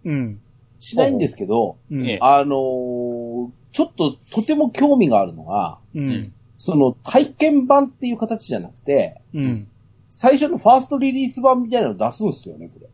[0.05, 0.39] うん。
[0.79, 2.07] しないんですけど、うん。
[2.07, 6.31] ええあのーちょっととても興味があるのが、うん。
[6.59, 9.67] その体験版っていう形じゃなくて、うん。
[10.11, 12.87] 最初のファーストリリース版みたいなの出すんですよね、これ。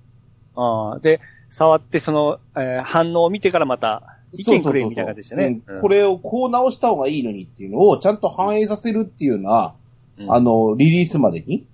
[0.55, 1.19] ああ、で、
[1.49, 5.61] 触ってその、えー反応を見てからまた、意見くれみたいな感じでしたね。
[5.67, 9.75] うんこれをこう直した方がいいのにっていうのをちゃんと反映させるっていうような、
[10.19, 11.65] うん、あの、リリースまでに、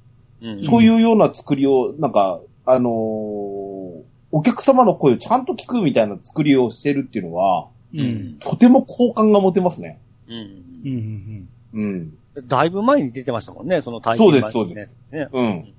[0.42, 7.98] うん、そういうような作りを、なんか、あのーお客様の声をちゃんと聞くみたいな作りをしてるっていうのは、う。
[7.98, 8.06] うん
[8.36, 8.38] ん。
[8.42, 10.02] とても好感が持てますね。
[10.28, 10.36] うん
[10.84, 11.48] うん。
[11.74, 12.18] うん。
[12.36, 12.48] うん。
[12.48, 14.52] だいぶ前に出てましたもんね、その体験版、ね。
[14.52, 15.30] そうですね。
[15.32, 15.64] うん。
[15.64, 15.72] で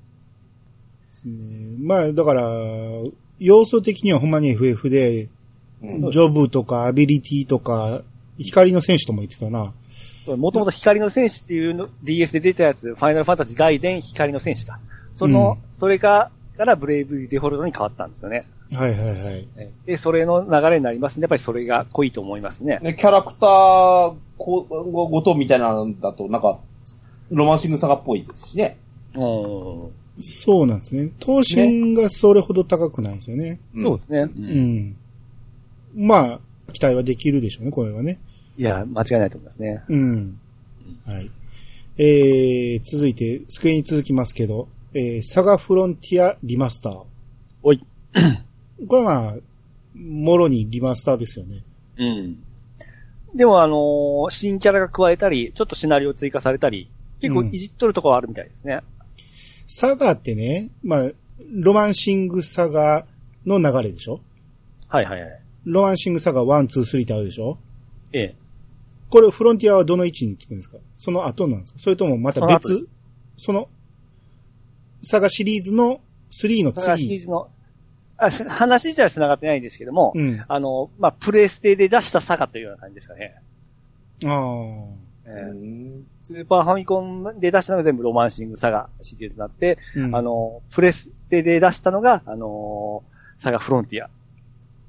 [1.10, 1.76] すね。
[1.82, 2.48] まあ、だから、
[3.38, 8.00] 要素的にはほんまに FF で、うんジョブとかアビリティとか、
[8.38, 9.74] 光の戦士とも言ってたな。
[10.34, 14.80] もともと光の戦士っていうの DS で出たやつ、ファイナルファンタジー外伝光の戦士か。
[15.14, 18.46] その、それが、からブレイブデフォルトに変わったんですよね。
[18.72, 19.48] はいはいはい。
[19.84, 22.78] で、それの流れになりますんで、やっぱりそれが濃いと思いますね。
[22.82, 26.58] ね、キャラクターこごごとみたいなのだと、なんか、
[27.30, 28.78] ロマンシングサガっぽいですしね。
[29.14, 29.90] うん。
[30.20, 31.10] そうなんですね。
[31.20, 33.60] 頭身がそれほど高くないんですよね。
[33.80, 34.18] そうですね。
[34.20, 34.30] う。
[34.36, 34.96] うんん。
[35.94, 36.40] まあ、
[36.72, 38.18] 期待はできるでしょうね、これはね。
[38.58, 39.82] いや、間違いないと思いますね。
[39.88, 40.40] うん。
[41.06, 41.30] はい。
[41.98, 47.02] えー、続いて、机に続きますけど、えー、サガフロンティアリマスター。
[47.62, 47.84] おい。
[48.88, 49.34] これはまあ、
[49.94, 51.62] もろにリマスターですよね。
[51.98, 52.38] うん。
[53.34, 56.90] でもあのー新キャラが加えたり、ちょっとシナリオ追加されたり、
[57.20, 58.80] 結構いじっとるところはあるみたいですね。
[59.66, 61.10] サガってね、まあ、
[61.50, 63.04] ロマンシングサガ
[63.46, 64.20] の流れでしょ？
[64.88, 65.40] はいはいはい。
[65.64, 67.58] ロマンシングサガ1、2、3ってあるでしょ？
[68.12, 68.34] ええ。
[69.10, 70.78] これフロンティアはどの位置につくんですか？
[70.96, 71.78] その後なんですか？
[71.78, 72.88] それともまた別？
[73.36, 73.68] その、
[75.02, 77.48] サガシリーズの3のだからシリーズの、
[78.16, 80.40] あし話自体は繋がってないんですけども、うん。
[80.40, 83.34] ああの、まあ、プレステで出したサガというような感じですかね。
[84.24, 84.28] あ。
[85.26, 90.16] ええうんスーパーファミコンで出したのが全部ロマンシングサガシリーズになって、うん。
[90.16, 93.02] あの、プレステで出したのが、あの
[93.38, 94.10] サガフロンティア、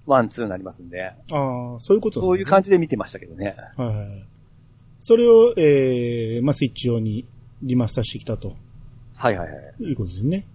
[0.08, 3.56] ワン、ツーになりますんで、ああ、そういうことそういう感じで見てましたけどね。
[3.76, 3.82] じ。
[3.82, 4.26] はいはいはい。
[5.00, 7.26] それを、えー、まあ、スイッチ用に
[7.62, 8.56] リマスターしてきたと
[9.16, 9.84] はいはいはい。
[9.84, 10.46] いうことですね。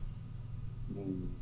[0.97, 1.33] うん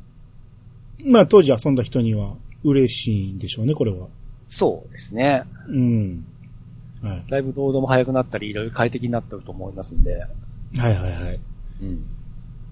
[1.03, 4.07] まあ、当時遊んだ人には嬉しいんでしょうね、これは。
[4.47, 5.43] そうですね。
[5.67, 6.25] うん。
[7.01, 7.25] はい。
[7.29, 10.13] だいぶロードも速くなったり、いろいろ快適になってると思いますんで。
[10.13, 10.27] はい
[10.77, 11.39] はいはい。
[11.81, 12.05] うん。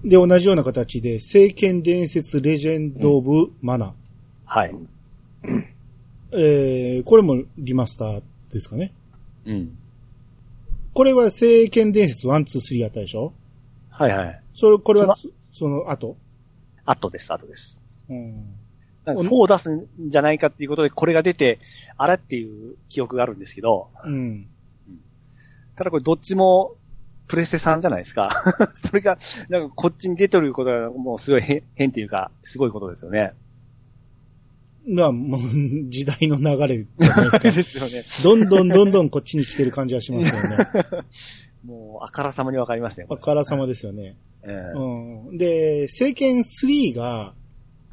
[0.04, 3.90] で、同じような形で、聖剣伝説レジェンド・オブ・マナー。
[4.44, 4.74] はい。
[6.32, 8.92] えー、これもリマスターですかね。
[9.46, 9.78] うん。
[10.92, 13.32] これは聖剣伝説1、2、3やったでしょ？
[13.90, 14.42] はいはい。
[14.54, 16.16] それ、これはつ、その後？
[16.84, 17.80] あとです、あとです。
[18.08, 18.54] うん。
[19.04, 21.58] なんか4を出すんじゃないかっていうことで、これが出て、
[21.96, 24.46] あれっていう記憶があるんですけど、うん。
[25.76, 26.74] ただこれどっちも、
[27.28, 28.30] プレステ3じゃないですか。
[28.74, 29.16] それが、
[29.48, 33.32] なんかこっちに出てることがもうすごい変変っていうか、すごいことですよね。
[34.86, 35.40] まあ、もう、
[35.88, 37.50] 時代の流れじゃないですか。
[37.52, 38.04] ですよね。
[38.22, 41.04] どんどんどんどんこっちに来てる感じはしますよね。
[41.64, 43.06] もう、あからさまにわかりますね。
[43.08, 44.16] あからさまですよね。
[44.42, 45.36] ええうん。
[45.36, 47.34] で、聖剣3が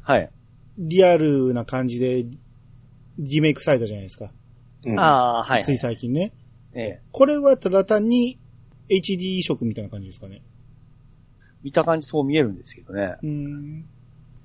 [0.02, 0.30] はい。
[0.78, 2.24] リアルな感じで
[3.18, 4.32] リメイクされたじゃないですか。
[4.84, 6.32] うんああ、はい、つい最近ね。
[6.72, 8.38] ええこれはただ単に
[8.88, 10.42] HD 移植みたいな感じですかね。
[11.62, 13.16] 見た感じそう見えるんですけどね。
[13.22, 13.84] うん。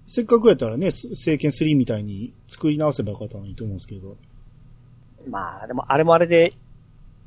[0.06, 4.18] せっかくやったらね、す聖剣3みたいに作り直せばよかったのにと思うんですけど。
[5.28, 6.54] まあ、でもあれもあれで、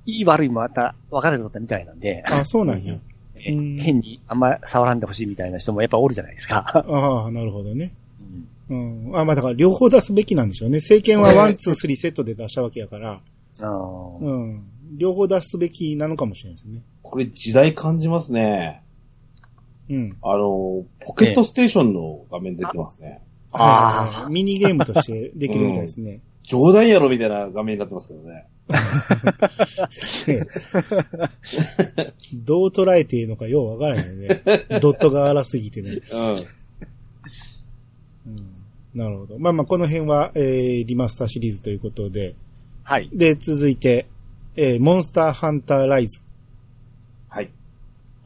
[0.05, 2.99] いい悪いもまた分かれてとったみたいなんで、あ、そうなんや。
[3.35, 6.85] 変にあんま触らんでほしいみたいな人もやっぱおるじゃないですか。
[6.89, 7.93] ああ、なるほどね。
[8.71, 9.17] うんうん。
[9.19, 10.81] あ、まあだから両方出すべきなんでしょうね。
[10.81, 13.21] 聖剣は1、2、3セットで出したわけやから、
[13.61, 14.65] あーうん。
[14.97, 16.83] 両方出すべきなのかもしれないですね。
[17.03, 18.83] これ時代感じますね。
[19.89, 20.17] うん。
[20.23, 23.23] あの、ポケットステーションの画面出てますね。
[23.53, 26.21] あはいはいはいミニゲームとしてできるみたいですね。
[26.43, 28.47] 冗談やろみたいな画面になってますけどね。
[32.33, 34.43] どう捉えていいのかようわからないよね。
[34.81, 36.01] ドットが荒すぎてね。
[36.13, 36.37] うん。
[38.27, 38.65] うん。
[38.95, 39.39] なるほど。
[39.39, 42.35] まあまあ、この辺は、えー、リマスターシリーズということで。
[42.83, 43.11] はい。
[43.13, 44.07] で、続いて、
[44.57, 46.23] えー、モンスターハンターライズ。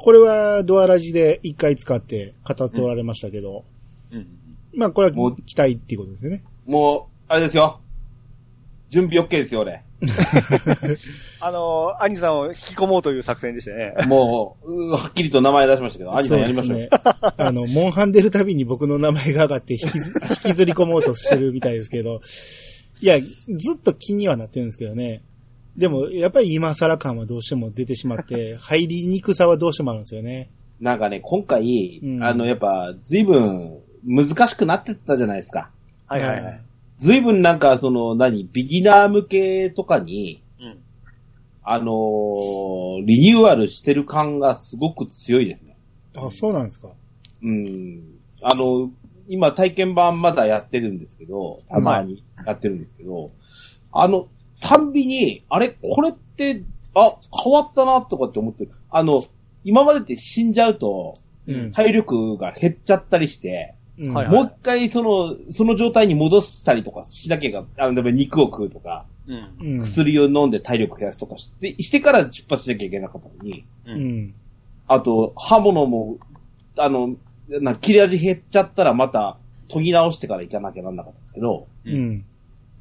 [0.02, 3.64] これはドアラジで一回使って語っておられましたけど、
[4.12, 4.26] うん。
[4.74, 6.42] まあこれもうは期待っていうことですよね。
[6.66, 7.80] もう、あれですよ。
[8.88, 9.82] 準備 OK ですよ、俺。
[11.40, 13.94] あのー、兄さんを引き込もうという作戦でしたね。
[14.06, 16.74] もう、うーはっきりと名前出しましたけど、兄さんやりましょう。
[16.74, 17.32] そうですね。
[17.36, 20.14] あの、モンハン出るたびに僕の名前が上がって引きず
[20.46, 22.22] 引きずり込もうとしてるみたいですけど、
[23.02, 23.26] いや、ず
[23.76, 25.22] っと気にはなってるんですけどね。
[25.80, 30.50] でも、やっぱり今更感はどうしても出てしまって、 入りにくさはどうしてもあるんですよね。
[30.78, 35.70] なんかね、今回、うんあの、やっぱ、随分難しくなってったじゃないですか。
[36.06, 36.60] はいはいはい。
[36.98, 40.78] 随分なんか、その、何、ビギナー向けとかに、うん。
[41.62, 45.76] あのーリニューアルしてる感がすごく強いですね。
[46.14, 46.90] あ、そうなんですか。
[47.42, 48.02] うん。
[48.42, 48.90] あの、
[49.28, 53.28] 今体験版まだやってるんですけど、たまにやってるんですけど、
[53.92, 54.28] あの、
[54.60, 56.62] たんびに、あれ、これって、
[56.94, 58.70] あ、変わったなとかって思ってる。
[58.90, 59.22] あの、
[59.64, 61.14] 今までって死んじゃうと、
[61.46, 61.72] うん。
[61.72, 69.56] 体力が減っちゃったりして、うんはいもう一回その、その状態に戻したりとかしなきゃあの、でも肉を食うとか、うん。
[69.60, 69.82] うん。
[69.82, 73.92] 薬を飲んで体力増やすとかして、してから出発しなきゃいけなかったのに、う。
[73.92, 74.34] うんん。
[74.88, 76.18] あと、刃物も、
[76.78, 77.16] あの、
[77.48, 79.36] な切れ味減っちゃったらまた
[79.68, 81.66] 研ぎ直してから行かなきゃなんなかったんですけど。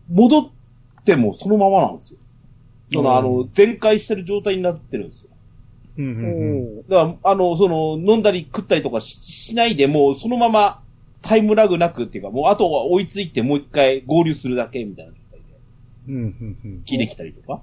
[0.09, 0.49] 戻っ
[1.03, 2.19] てもそのままなんですよ。
[2.91, 5.29] その、うんあの、全開してる状態になってるんですよ。
[5.97, 6.05] うん。
[6.05, 6.79] うん。
[6.79, 10.81] おーだから、あの、その、飲んだり食ったりとかししないで、もうそのまま
[11.21, 15.45] タイムラグなくっていうか、もうあとは追いついてもう一回合流するだけみたいな状態で、
[16.07, 16.15] うん。
[16.15, 16.57] うん。
[16.63, 16.83] うん。
[16.83, 17.61] 木できたりとか。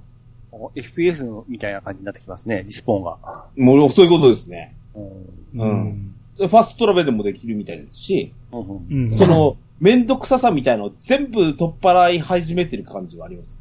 [0.74, 3.48] FPS のみたいな感じになってきますね、リスポーンが。
[3.56, 4.74] もうそういうことですね。
[4.94, 5.60] うん。
[5.60, 6.05] うん。
[6.38, 9.10] ファストトラベルでもできるみたいですし、うん。
[9.12, 13.56] その、めんどくささみたいのを全部取っ払い始めてる感じはあります。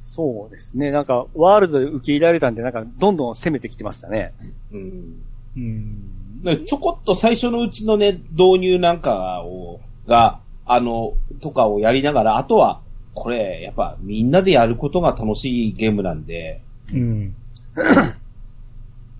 [0.00, 0.90] そうですね。
[0.90, 4.34] なんか、ワールドで受け入れられたんで、なんか、どんどん攻めてきてましたね。
[4.72, 5.22] うん。
[5.56, 6.42] うん。
[6.42, 12.80] でちょこっと最初のうちのね、導入なんかを、が、あの、とかをやりながら、あとは、
[13.14, 16.60] これ、やっぱみんなでやることが楽しいゲームなんで、
[16.92, 16.98] うん。
[16.98, 17.34] うん。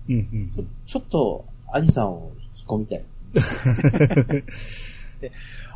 [0.09, 3.03] うんちょちょっと、アニさんを引き込みたい。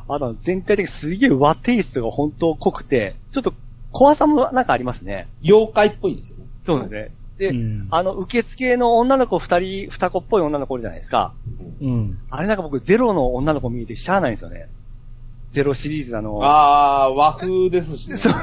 [0.08, 3.54] あと、全体的にすげえ和テイストが本当濃くて、ちょっと
[3.92, 5.28] 怖さもなんかありますね。
[5.44, 6.46] 妖怪っぽいですよね。
[6.66, 7.12] そうですね。
[7.38, 11.34] で、うんあの、受付の女の子二人、二子っぽい女の子いるじゃないですか。
[11.82, 12.20] うん。
[12.30, 14.70] あれなんか僕、ゼロの女の子見えてしゃあないんですよね。
[15.56, 18.18] ゼロシリーズあの、あー、和風ですし、ね。
[18.20, 18.34] そう、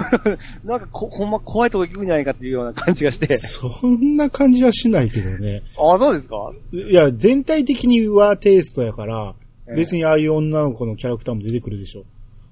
[0.64, 3.36] なんかこ、ほんま怖いとこ行くんじゃないかっていうような感じがして。
[3.36, 5.62] そんな感じはしないけどね。
[5.76, 6.52] あ、そうですか？
[6.72, 9.34] いや、全体的にはテイストやから、
[9.68, 12.04] ええ別にああいう女の子のキャラクターも出てくるでしょ。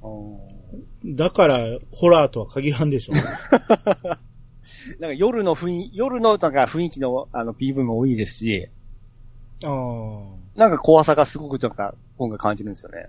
[0.06, 1.58] うんだから、
[1.92, 3.14] ホラーとは限らんでしょ。
[5.00, 8.68] なんか夜の雰囲、夜のなんか雰囲気のあの PV も多いですし、
[9.64, 9.66] あ
[10.56, 13.06] なんか怖さがすごくなんか今回感じるんですよね。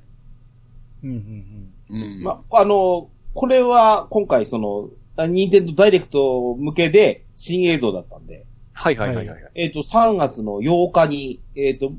[1.03, 4.89] うん、うんま、あの、これは今回その、
[5.27, 9.51] ニンテンドダイレクト向けで新映像だったんで、はいはいはいはい。
[9.55, 11.91] えっ、と、3月の8日に、えっ、と、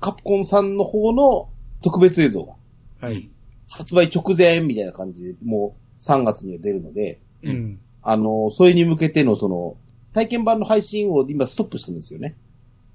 [0.00, 1.48] カプコンさんの方の
[1.82, 2.54] 特別映像が
[3.02, 3.08] うん。
[3.08, 3.30] はい。
[3.70, 7.50] 発売直前みたいな感じで、もう3月には出るので、う。
[7.50, 9.76] うんあの、それに向けてのその、
[10.12, 12.36] 体験版の配信を今ストップしてるんですよね。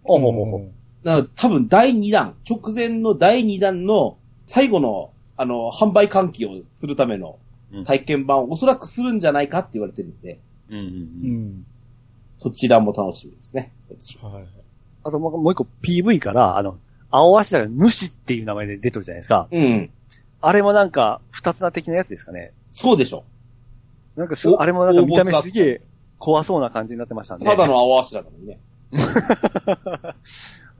[0.03, 0.71] ほうほうほうほう。
[1.03, 7.39] な多分第2弾、直前の第2弾の最後の、あの、販売喚起をするための
[7.71, 10.95] うん体験版をおそらくするんじゃないかって言われてるんで、うんうんううん。
[11.59, 11.65] ん。
[12.39, 13.71] そちらも楽しみですね。
[14.21, 14.47] はい。
[15.03, 16.77] あともうもう一個 PV から、あの、
[17.09, 19.47] 青足だが主っていう名前で出てるじゃないですか。
[19.49, 19.89] うん。
[20.41, 22.51] あれもなんか、二つな的なやつですかね。
[22.71, 23.23] そうでしょ。
[24.15, 25.81] なんかす、おあれもなんか見た目すげえ
[26.17, 27.45] 怖そうな感じになってましたんで。
[27.45, 28.59] ただの青足だからね。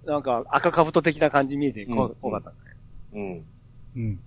[0.06, 2.60] なんか赤兜的な感じに見えて怖かったんで。
[3.14, 3.46] うん。
[3.96, 4.20] うん。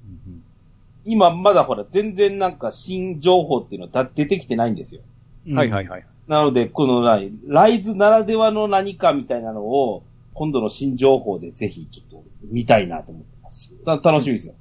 [1.05, 5.01] 今まだほら全然なんか新情報っていうのはだ出てきてないんですよ。
[5.47, 5.59] うん。
[5.59, 6.07] はいはいはい。
[6.29, 10.05] なので、この何ライズならではの何かみたいなのを、
[10.35, 13.73] 今度の新情報でぜひちょっと見たいなと思ってます。
[13.85, 14.55] た楽しみですよ。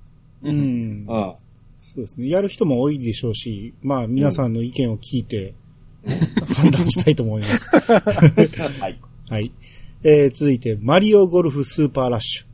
[0.44, 1.06] うん。
[1.08, 1.34] うん。
[1.78, 2.30] そうですね。
[2.30, 5.54] やる人も多いでしょうし、まあ皆さんの意見を聞いて、
[6.56, 7.70] 判断したいと思います。
[8.80, 9.00] はい。
[9.30, 9.52] はい。
[10.04, 12.51] えー、続いて、マリオゴルフスーパーラッシュ。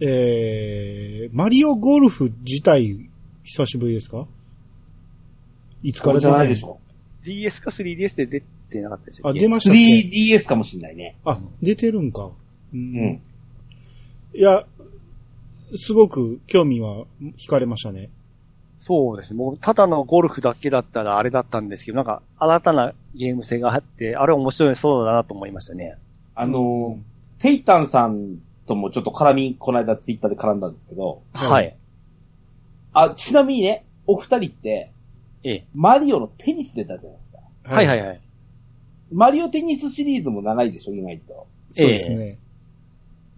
[0.00, 0.08] はい。
[0.10, 3.08] えー、マリオゴルフ自体、
[3.44, 4.26] 久しぶりですか？
[5.82, 6.16] いつから？
[6.20, 6.78] 出たのゃないでしょ
[7.24, 8.40] DS か 3DS で出
[8.70, 11.16] てなかったでしたあ、出ましたっけ？3DS かもしんないね。
[11.24, 12.24] あ、出てるんか。
[12.24, 12.32] う
[12.72, 13.20] うんん。
[14.34, 14.64] いや、
[15.76, 17.04] すごく興味は
[17.38, 18.10] 惹かれましたね。
[18.78, 19.38] そうですね。
[19.38, 25.96] もう、ただのゴルフだけだったらあれだったんですけど、なんか、新たなゲーム性があって、あれ面白いそうだなと思いましたね。
[26.34, 26.98] あの、
[27.40, 28.38] テイタンさん
[28.70, 31.76] ともちょっと絡み、この間ツイッターで絡んだんですけど、はい。
[32.92, 34.92] あ、ちなみにね、お二人って、
[35.42, 35.66] ええ。
[35.74, 37.32] マリオのテニス出たじゃないです
[37.68, 37.74] か。
[37.74, 38.20] はいはいはい。
[39.12, 41.46] マリオテニスシリーズも長いでしょ、意外と。
[41.72, 42.38] そうですね。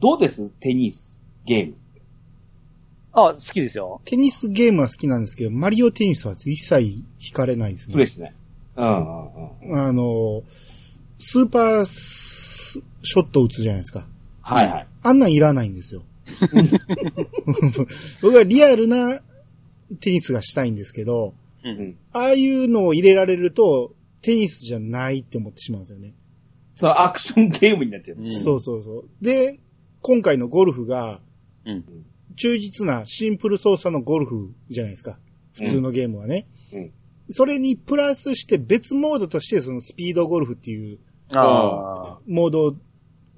[0.00, 0.50] どうです？
[0.50, 1.74] テニス、ゲーム。
[3.12, 4.02] あ、好きですよ。
[4.04, 7.94] テニスゲームは好きなんですけど、マリオテニスは一切惹かれないですね。
[7.94, 8.34] プレスね。
[8.76, 9.80] うんうんうん。
[9.80, 10.42] あの、
[11.18, 14.06] スーパースショット打つじゃないですか。
[14.52, 14.86] はいはい。
[15.02, 16.02] あんなんいらないんですよ。
[18.22, 19.20] 僕はリアルな
[20.00, 21.34] テニスがしたいんですけど、
[21.64, 21.68] う。
[21.68, 21.96] うんん。
[22.12, 26.14] ああいうのを入れられると、テニスじゃないって思ってしまうんですよね。
[26.74, 28.18] そのアクションゲームになっちゃう。
[28.18, 29.04] うんそうそうそう。
[29.20, 29.58] で、
[30.00, 31.20] 今回のゴルフが、
[31.64, 31.84] うん。
[32.36, 35.18] 忠実なシンプル操作のゴルフじゃないですか。
[35.52, 36.46] 普通のゲームはね。
[36.72, 36.90] うん
[37.30, 40.98] それにプラスして別モードとしてそのスピードゴルフっていう
[41.34, 42.18] ああ。
[42.26, 42.76] モード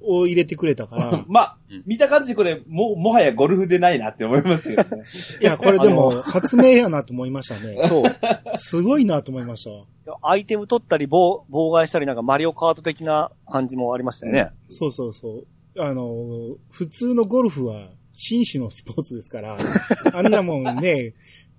[0.05, 5.03] を入れてくれたから、 まあうん、見た感じこれ、も、もはやゴルフでないなって思いますよね。
[5.41, 7.77] いや、 これでも発明やなと思いましたね。
[7.87, 8.57] そう。
[8.57, 9.65] すごいなと思いまし
[10.05, 10.17] た。
[10.21, 14.49] アイテム取ったり、妨妨害したり、なんかマリオカート的な感じもありましたよね。
[14.69, 15.43] そうそうそ
[15.75, 15.81] う。
[15.81, 19.57] あの、普通のゴルフは紳士のスポーツですから、
[20.13, 21.13] あんなもんね、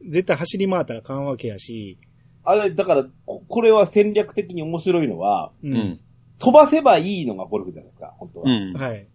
[0.08, 1.98] 絶対走り回ったらかんわけやし、
[2.46, 5.68] あれ、だから、ここれは戦略的に面白いのは、う。
[5.68, 6.00] うんん。
[6.38, 8.50] 飛ばせばいいのがゴルフじゃないですか、本当は。
[8.50, 8.72] うん。
[8.74, 9.06] はい。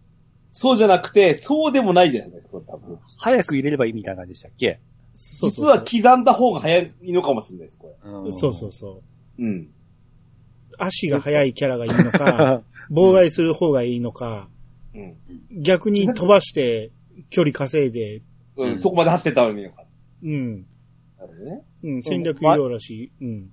[0.52, 2.98] そうじゃなくて、そうでもないじゃないですか、多分。
[3.18, 4.80] 早く入れればいいみたいな感じでしたっけ？
[5.14, 8.10] そうそうそう実は刻んだ方が早いのかもしれないです、これ。
[8.10, 9.02] うんそうそうそ
[9.38, 9.42] う。
[9.42, 9.68] うん。
[10.78, 14.48] 足が速いキャラがいいのか、 妨害する方がいいのか、
[14.94, 15.16] うん。
[15.62, 16.90] 逆に飛ばして
[17.30, 18.22] 距離稼いで、
[18.56, 19.86] うん、うんそこまで走ってたのによかっ
[20.24, 20.66] うん。
[21.18, 21.26] た。
[21.26, 21.62] なるほどね。
[21.84, 23.12] うん、戦略いろいろらしい。
[23.20, 23.50] うん。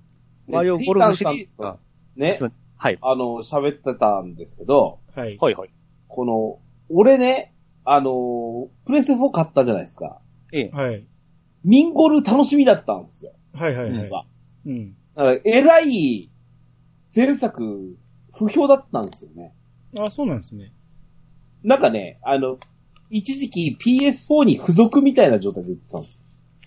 [0.48, 1.78] マリオゴルフシリーズ
[2.16, 2.36] ね
[2.80, 2.98] はい。
[3.02, 5.36] あの、喋ってたんですけど、はい。
[5.38, 5.70] はいはい。
[6.08, 7.54] この、俺ね、
[7.84, 10.18] あの、プレステ4買ったじゃないですか。
[10.50, 10.70] ええ。
[10.72, 11.06] はい。
[11.62, 13.32] ミンゴル楽しみだったんですよ。
[13.52, 14.10] はいはいはい。
[14.66, 14.94] うん。
[15.14, 16.30] だから、えらい、
[17.14, 17.98] 前作、
[18.32, 19.52] 不評だったんですよね。
[19.98, 20.72] あ、そうなんですね。
[21.62, 22.56] なんかね、あの、
[23.10, 26.22] 一時期 PS4 に付属みたいな状態で売ってたんです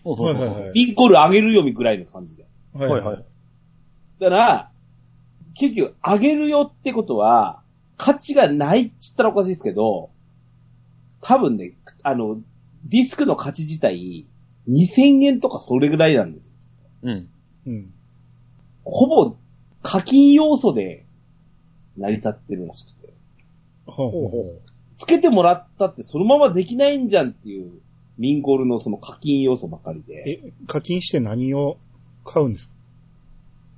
[0.06, 0.12] よ。
[0.12, 0.72] はいはいはい。
[0.76, 2.46] ミンゴル上げるよみぐらいの感じで。
[2.74, 3.26] はいはいはい。
[4.20, 4.73] だから、
[5.56, 7.62] 結局、上げるよってことは、
[7.98, 10.10] 価値がないっつったらおかしいですけど、
[11.22, 11.74] 多分ね、
[12.04, 12.42] あの、
[12.86, 14.26] ディスクの価値自体、
[14.70, 16.50] 2000円とかそれぐらいなんです。
[17.04, 17.30] うん。
[17.68, 17.94] うん。
[18.84, 19.36] ほぼ、
[19.82, 21.06] 課金要素で
[21.98, 23.14] 成り立ってるらしくて。
[23.86, 24.60] ほうほうほ
[24.98, 27.72] つけてもらったってそのままできないんじゃんっていう、
[28.18, 30.04] ミンゴルのその課金要素ばかりう。
[30.08, 30.24] で。
[30.46, 31.78] え、課金して何を
[32.24, 32.73] 買うんですか？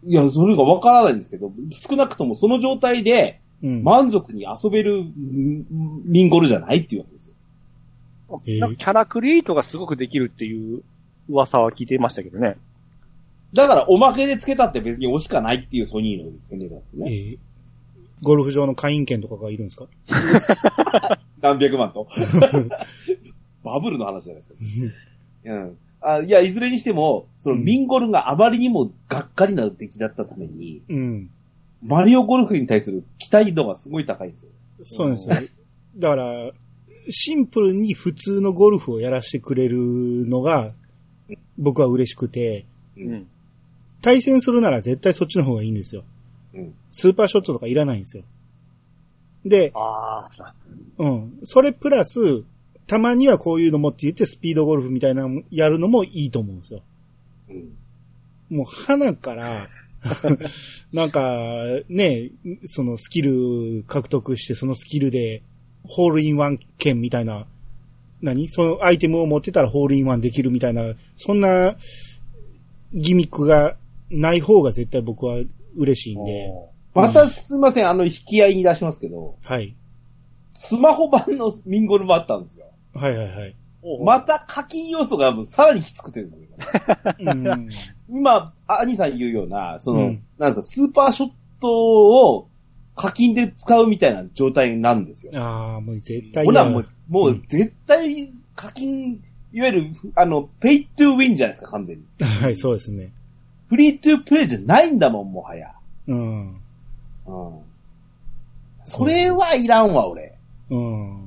[0.05, 3.83] いや、それがわからないんですけど、少なくともその状態でうん。
[3.83, 5.65] 満足に遊べるん
[6.05, 8.41] ミンゴルじゃないっていうわけですよ。
[8.45, 10.83] キャラクリエイトがすごくできるっていう
[11.29, 12.57] 噂は聞いてましたけどね。
[13.53, 17.09] だから、おまけでつけたって別に惜しかないっていうソニーの戦略なんですえね。
[17.33, 17.37] ー
[18.21, 19.87] ゴルフ場の会員権とかがいるんですか？
[21.41, 22.07] 何百万と。
[23.63, 24.93] バブルの話じゃないですか。
[25.45, 25.77] うん。
[26.07, 31.29] あいや、いずれにしても、そのうんミンゴルがあまりにもがっかりな出来だったために、うん。
[31.83, 34.51] マリオゴルフに対する期待度がすごい高いんですよ。
[34.81, 35.35] そうなんですよ。
[35.97, 36.51] だから、
[37.09, 40.71] シンプルに普通のゴルフをやらせてくれるのが、
[41.57, 42.65] 僕は嬉しくて、
[42.97, 43.01] う。
[43.01, 43.27] うんん。
[44.01, 46.03] 対戦するなら絶対そっちの方がいいんですよ。
[46.53, 46.73] うん。
[46.91, 48.23] スーパーショットとかいらないんですよ。
[49.45, 50.53] で、ああ、
[50.97, 51.39] うん。
[51.43, 52.43] それプラス、
[52.87, 56.81] たまにはこういうのもって言ってスピードゴルフみたいなのやるのもいいと思うんですよ。
[57.49, 58.57] うん。
[58.57, 59.65] もう花から、
[60.93, 62.29] なんか、ね、
[62.63, 65.41] そのスキル獲得して、そのスキルで、
[65.83, 67.47] ホールインワン券みたいな、
[68.21, 68.49] 何？
[68.49, 71.75] そのアイテムを持ってたらホールインワンできるみたいな、そんな
[72.93, 73.77] ギミックが
[74.09, 75.41] ない方が絶対僕は
[75.75, 76.49] 嬉しいんで、
[76.93, 79.75] またすいません、あの、引き合いに出しますけど、はい。
[80.51, 82.64] スマホ版のミンゴルもあったんですよ。
[82.95, 83.55] はいはいはい。
[84.03, 86.47] また課金要素がさらにきつくてですね。
[87.19, 87.69] うん、
[88.09, 91.31] 今、兄さん言うような、その、うんなんかスーパーショッ
[91.61, 92.49] トを
[92.95, 95.31] 課金で使うみたいな状態なんですよ。
[95.35, 99.21] ああ、もう絶対嫌ほら、もう、もう絶対課金、
[99.53, 102.03] いわゆる、あの、ペイトゥーウィンじゃないですか、完全に。
[102.41, 103.13] はい、そうですね。
[103.67, 105.71] フリートゥープレイじゃないんだもん、もはや。
[106.07, 106.49] うん。
[106.49, 106.59] うん。
[108.83, 110.37] それはいらんわ、俺。
[110.69, 111.24] うん。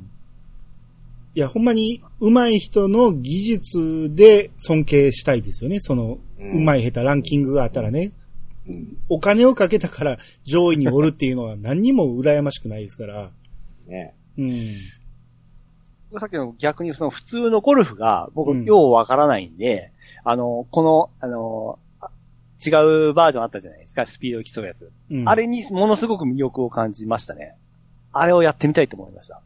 [1.38, 5.78] いや、ほんまに、上手い人の技術で尊敬したいですよね。
[5.78, 8.10] その、うん上手い下手ランキングがあったらね。
[8.66, 8.96] うん。
[9.08, 13.30] お金をかけたから上位におるっていうのは何にも羨ましくないですから。
[13.86, 14.16] ね。
[14.36, 14.50] うん。
[16.18, 19.92] さっきの逆にその普通のゴルフが僕うんようわからないんで、
[20.24, 22.10] あの、この、あの、あ
[22.66, 24.90] 違うバージョンあったじゃないですか、スピードを競うやつ。
[25.08, 27.54] うんあれにものすごく魅力を感じましたね。
[28.12, 29.40] あれをやってみたいと思いました。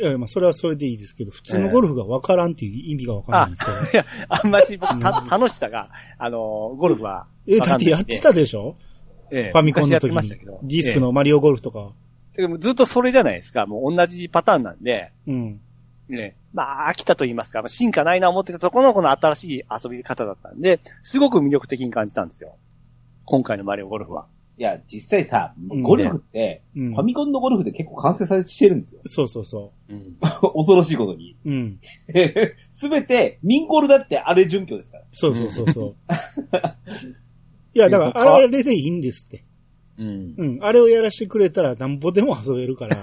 [0.00, 3.76] いや、まあ、それはそれでいいですけど、普通のゴルフがわからんっていう意味がわからないんですけど。
[3.76, 6.38] いや、あんまし僕た楽しさが、あの、
[6.76, 7.28] ゴルフは。
[7.46, 8.76] え、だってやってたでしょ？
[9.30, 10.10] ええファミコンの時。
[10.10, 10.28] に。
[10.62, 11.92] ディスクのマリオゴルフとか。
[12.36, 12.42] ええ。
[12.42, 13.66] でもずっとそれじゃないですか。
[13.66, 15.60] もう同じパターンなんで、うん。
[16.08, 16.36] ね。
[16.52, 22.56] まあ、飽きたと言いますか、まあ進化ないな思ってたところのこの新しい遊び方だったんで、すごく魅力的に感じたんですよ。
[23.24, 24.26] 今回のマリオゴルフは。
[24.56, 27.02] いや、実際さ、うんゴルフって、うんファ。
[27.02, 29.00] ミコンのゴルフで結構完成されしてるんですよ。
[29.04, 30.16] そうそうそうん。
[30.20, 31.36] 恐ろしいことに。
[31.44, 31.50] う。
[31.50, 31.80] うん。
[32.70, 35.04] すべて、ミンゴルだってあれ準拠ですから。
[35.10, 35.96] そうそうそうそう。
[37.74, 39.44] いや、だから、あれでいいんですって。
[39.98, 40.34] うん。
[40.36, 40.58] うん。
[40.62, 43.02] あれをやらせてくれたらなんぼでも遊べるから。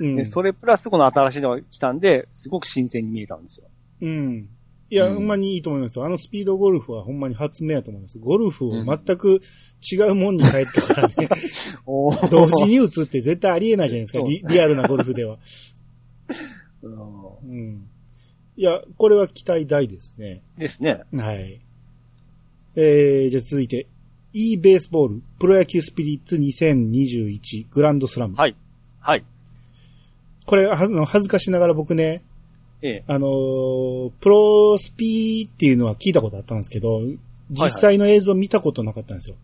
[0.00, 0.24] うんで、。
[0.24, 3.66] それプラスこの新しいのが来たんで、すごく新鮮に見えたんですよ。
[4.02, 4.48] うん。
[4.90, 6.04] いや、うんほんまにいいと思いますよ。
[6.04, 8.18] あのスピードゴルフはほんまに発明やと思います。
[8.18, 9.40] ゴルフを全く
[9.92, 11.28] 違うもんに変えてからね、
[11.86, 14.20] お同時に打つって絶対ありえないじゃないですか。
[14.20, 15.38] リリアルなゴルフでは。
[16.82, 16.92] うん
[17.50, 17.88] うん。
[18.56, 20.42] いや、これは期待大ですね。
[20.56, 21.02] ですね。
[21.14, 21.60] はい。
[22.76, 23.88] えー、じゃあ続いて、
[24.32, 28.36] e ベースボールプロ野球スピリッツ2021グランドスラム。
[28.36, 28.56] はい。
[29.00, 29.24] はい。
[30.46, 32.22] これ、はあの恥ずかしながら僕ね、
[32.82, 33.04] ええ。
[33.06, 37.02] あのープロスピーっていうのは聞いたことあったんですけど、
[37.50, 39.36] 実際の映像見たことなかったんですよ。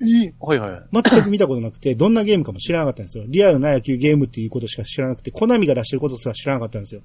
[0.00, 0.34] いい。
[0.38, 0.82] はいはい。
[0.92, 3.24] 全く見たことなくて、どんなゲームかも知らなかったんですよ。
[3.26, 7.00] リアルな野球ゲームっていうことしか知らなくて、コナミが出してることすら知らなかったんですよ。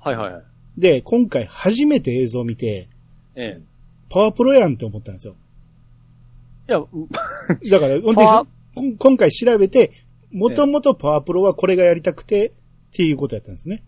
[0.00, 0.42] はいはい。
[0.76, 2.88] で、今回初めて映像を見て、
[3.34, 3.62] ええ。
[4.08, 5.34] パワープロやんって思ったんですよ。
[6.68, 7.08] いや、うん
[7.70, 9.92] だから、ほんでパワーこん今回調べて、
[10.32, 12.52] もともとパワープロはこれがやりたくて、っ
[12.92, 13.82] ていうことやったんですね。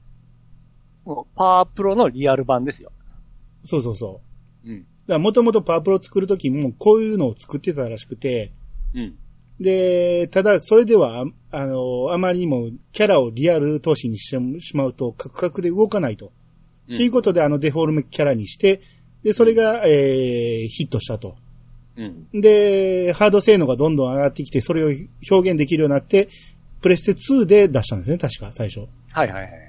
[1.34, 2.92] パワープロのリアル版ですよ。
[3.62, 4.20] そうそうそ
[4.64, 4.70] う。
[4.70, 4.80] うん。
[4.80, 8.52] だからもともとパワープロ作るときもこういうのを作ってたらしくて、
[8.94, 9.18] うん。
[9.60, 16.26] で、ただそれでは、ああの、あまりにもキャラをリアル投資にしてしまうと、カクカクで動かないと。
[16.26, 16.32] うん
[16.94, 18.80] っていうことで、あのデフォルメキャラにして、
[19.22, 21.36] で、それが、えー、ヒットしたと。
[21.96, 22.40] うん。
[22.40, 24.92] で、ハード性能がどんどん上がってきて、それを
[25.30, 26.28] 表現できるようになって、
[26.80, 28.86] プレステ2で出したんですね、確か、最初。
[29.12, 29.67] はいはいはい。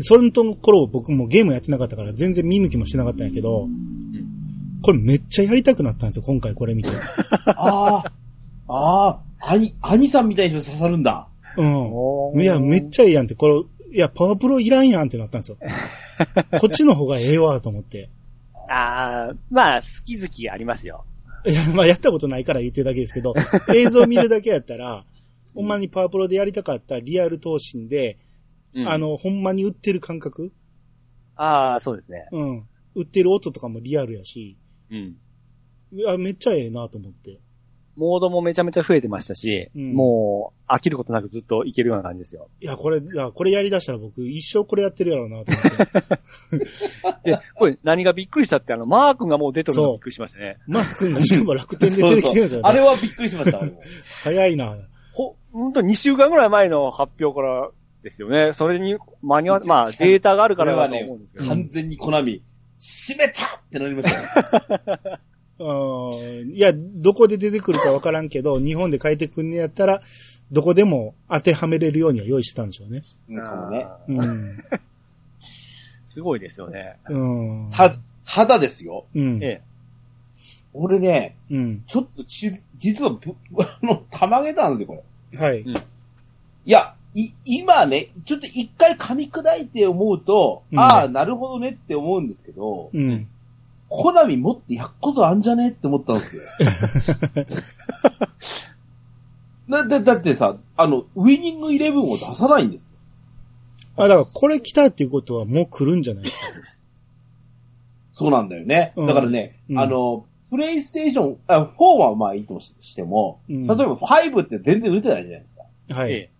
[0.00, 3.68] それの頃僕もゲームやってなかったから全然見向きもしてなかったんやけど、
[4.82, 6.90] これめっちゃやりたくなったんですよ、今回これ見て。
[7.56, 8.12] ああ、
[8.68, 11.28] ああ、兄、兄さんみたいに刺さるんだ。
[11.56, 12.40] うん。
[12.40, 15.56] いや、めっちゃいいやんって、これ、いや、パワープロいらんやんってなったんですよ。
[16.60, 18.10] こっちの方がええわ、と思って。
[18.68, 21.04] ああ、まあ、好き好きありますよ。
[21.46, 23.34] いや、まあ、やったことないから言ってるだけですけど、
[23.74, 25.04] 映像見るだけやったら、
[25.54, 28.18] ほんまにパワープロでやりたかったリアル闘神で、
[28.76, 30.52] うんあ、の、ほんまに売ってる感覚？
[31.36, 32.28] ああ、そうですね。
[32.32, 32.68] うん。
[32.94, 34.58] 売ってる音とかもリアルやし、
[34.90, 35.16] うん。
[35.92, 37.40] いや、めっちゃええなと思って。
[37.96, 42.50] モードもめちゃめちゃ増えてましたし、うんもう、飽きることなくずっといけるような感じですよ。
[42.60, 47.24] いや、これ、いや、これやり出したら僕一生これやってるやろうなと思って。
[47.30, 50.58] で、これ何がびっくりしたって、あの、マー君がもう出てるのびっくりしましたね。
[50.66, 52.62] マー君がしかも楽天で出てきてるんですよね。
[52.68, 53.60] あれはびっくりしました、
[54.22, 54.76] 早いな。
[55.14, 57.70] ほ、ほんと2週間ぐらい前の発表から
[58.06, 58.52] ですよね。
[58.52, 61.46] それに間に合わ、まあ、データがあるからだと思うんですけど。
[61.46, 62.40] 完全にコナミ、
[62.78, 65.18] 閉めたってなりましたよ。
[65.58, 70.02] うんいや、どこで出てくるかわからんけど、日本で書いてくんねやったら、
[70.52, 73.02] どこでも当てはめれるようには用意してたんでしょうね。
[76.06, 76.98] すごいですよね。
[77.08, 77.70] うん。
[77.72, 79.06] た、ただですよ。
[79.14, 79.42] うん。
[79.42, 79.62] ええ。
[80.74, 81.84] 俺ね、うん。
[81.88, 85.38] ちょっとち、実はぶ、 あの、たまげたんですよ、これ。
[85.38, 85.62] はい。
[85.62, 85.76] うん
[86.66, 93.26] いや、い、今ね、ちょっと一回噛み砕いて思うと、うんああ、なるほどねって思うんですけど、うん。
[93.88, 96.42] コナミもっとやっことあんじゃねって思ったんですよ。
[99.70, 102.86] だ、だ、だってさ、あの、ウィニングイレブンを出さないんですよ。
[103.96, 106.46] あ、だからこれ来たっていうことはもう来るんじゃないですか。
[108.12, 108.92] そうなんだよね。
[108.96, 115.62] うんだからね、うんあの、プレイステーション、あ、4はまあいいとしても、うん例えば5って全然売れてないじゃないですか。
[115.94, 116.12] はい。
[116.12, 116.30] え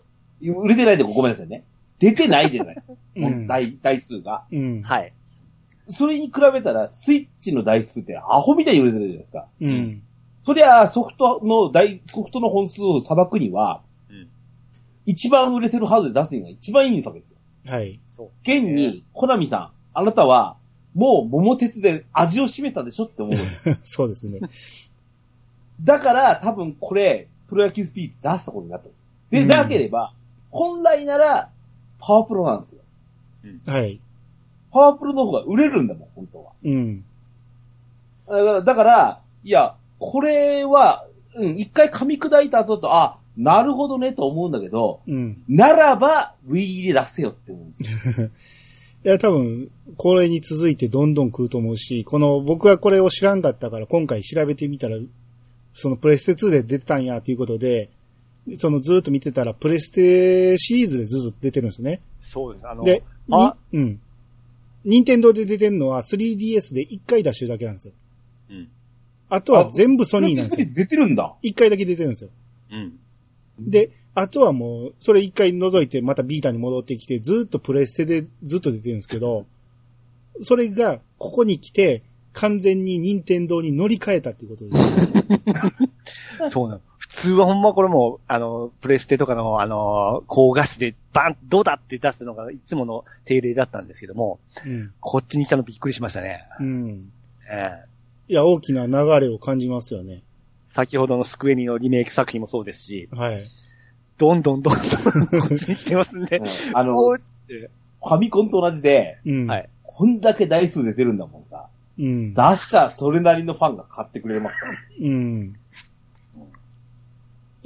[0.40, 1.64] 売れてないでごめんなさいね。
[1.98, 2.94] 出てないじゃないですか。
[3.16, 4.44] うん台、台数が。
[4.50, 4.82] うんえ。。
[4.82, 5.12] はい。
[5.88, 9.46] それに比べたら、スイッチの台数ってアホみたいに売れてるじゃないですか。
[9.60, 10.02] うん。
[10.44, 14.28] そりゃ、ソフトの台、ソフトの本数を裁くには、うん
[15.08, 17.72] 一番売れてるハードで出すのが一番いいわけですよ。
[17.72, 18.00] はい。
[18.06, 18.30] そう。
[18.42, 20.56] 現に、コナミさん、あなたは、
[20.96, 23.36] もう桃鉄で味を占めたでしょって思う。
[23.84, 24.40] そうですね。
[25.80, 29.00] だから、多分これ、プロ野球スピーチ出すことになったんです。
[29.30, 30.12] で、うんなければ、
[30.50, 31.50] 本来なら、
[31.98, 32.80] パワープロなんですよ。
[33.66, 34.00] はい。
[34.70, 36.52] パワープロの方が売れるんだもん、本当は。
[36.62, 37.04] うん。
[38.26, 45.42] だから、だからいや、これは、うん、一回噛み砕いた後だと、あ、なるほどねと思うんだけど、うん。
[45.48, 48.28] ならば、Wii で出せよって思うんですよ。
[49.04, 54.96] いや、多分、これに続いてどんどん来ると思うし、この、僕はこれを知らんかったから、今回調べてみたら、
[55.74, 57.90] そのプレステ2で出てたんや、ということで、
[58.56, 62.00] そのずっと見てたら、プレステシリーズでずっと出てるんですね。
[62.20, 62.68] そうです。
[62.68, 64.00] あの、で、あにうん。
[64.84, 67.92] 任天堂で出てるのは 3DS で1回出してるだけなんですよ。
[68.50, 68.68] うん。
[69.28, 70.66] あとは全部ソニーなんですよ。
[70.72, 71.34] 出てるんだ。
[71.42, 72.30] 1回だけ出てるんですよ。
[72.70, 72.98] うん。
[73.58, 79.46] で、あとはもう、それ1回除いてまたビータに戻ってきて、ずっとプレステでずっと出てるんですけど、
[80.40, 84.70] それが、ここに来て、完全に任天堂に乗り換えたっていうことで。
[86.50, 86.80] そうなの。
[86.98, 94.92] 普通はほんまこれも、あの、プレステとかの、あの、高画質でバンどうだって出すのがいつもの定例だったんですけども、うん。
[95.00, 96.44] こっちに来たのびっくりしましたね。
[96.60, 97.12] うん。
[97.50, 97.96] ええ
[98.28, 100.22] いや、大きな流れを感じますよね。
[100.70, 103.48] 先ほどのスクエニのリメイク作品もそうですし、はい。
[104.18, 106.42] どんどんどんどんこっちに来てますんで。
[106.74, 109.46] あの、おファミコンと同じで、うん。
[109.46, 109.68] はい。
[109.84, 111.68] こんだけ台数で出るんだもんさ。
[111.98, 112.34] うん。
[112.34, 114.72] 出したらそれなりのファンが買ってくれますから。
[115.00, 115.56] うん。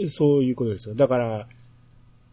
[0.09, 0.95] そういうことですよ。
[0.95, 1.47] だから、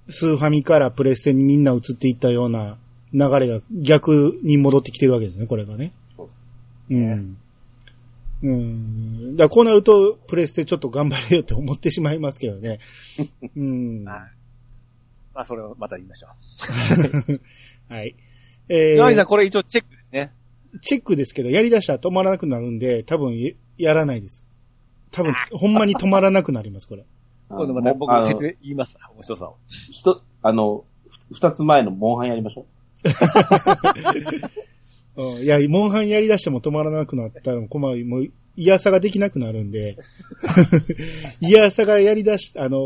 [0.09, 2.77] スーファミからプレステにみんな移っていったような
[3.13, 5.93] 流れが逆に戻ってきてるわけですね、これがね。
[6.15, 6.41] そうです
[6.89, 7.37] うん。
[8.43, 9.35] うん。
[9.35, 12.79] だこうなると、プレステちょっと頑張れよって思ってしまいますけどね。
[13.55, 14.03] うん。
[14.05, 14.37] はい
[15.37, 16.29] まあ、それをまた言いましょ
[17.93, 18.09] はい。
[18.09, 18.15] う。
[18.69, 20.31] え山口さん、ー、これ一応チェックですね。
[20.81, 24.43] チェックですけど、やり出したら止まらなくなるんで、多分ややらないです。
[25.11, 27.05] 多分、ほんまに止まらなくなります、これ。
[27.49, 28.97] 今度また僕あの説明言います。
[29.15, 29.57] 面白さを。
[29.67, 30.83] ひと、あの、
[31.29, 32.65] ふ二つ前のモンハンやりましょ
[35.15, 38.05] う んいや、モンハンやり出しても止まらなくなったら困る。
[38.05, 39.97] もう、嫌さができなくなるんで、
[41.39, 42.77] 嫌さがやり出し、あの、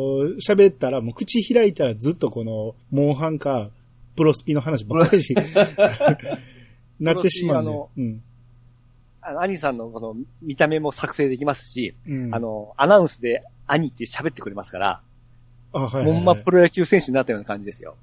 [0.45, 3.69] 喋ったら、もう口開いたらずっとこの、モンハンか、
[4.15, 5.33] プロスピの話ばっかりし、
[6.99, 7.71] なってしまうんで。
[7.71, 8.21] プロうん。
[9.21, 12.35] あの、兄さんのこの見た目も作成できますし、うん。
[12.35, 15.01] あ、の、アナウンスで兄って喋ってくれますから、
[15.73, 16.21] あ、はいはい、ほはい。
[16.21, 17.95] んまプロ野球選手になったような感じですよ。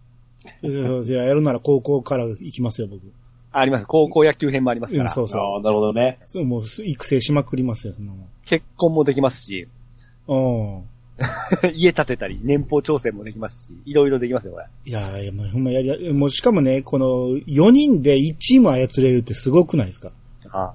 [0.62, 3.02] いやいや、やるなら高校から行きますよ、僕。
[3.52, 3.86] あります。
[3.86, 5.04] 高校野球編もありますから。
[5.04, 5.40] うんそうそう。
[5.40, 6.18] ああ、なるほどね。
[6.24, 8.12] そうもう、育成しまくりますよ、そんな
[8.44, 9.68] 結婚もできますし。
[10.28, 10.82] うん。
[11.74, 14.66] 家建てたり、年俸調整もできますし、いろいろできますよ、これ。
[14.86, 17.06] いやいや、もうほんまやりや、もうしかもね、この
[17.46, 20.12] 4人で1チーム操れるってすごくないですか？
[20.50, 20.74] ああ。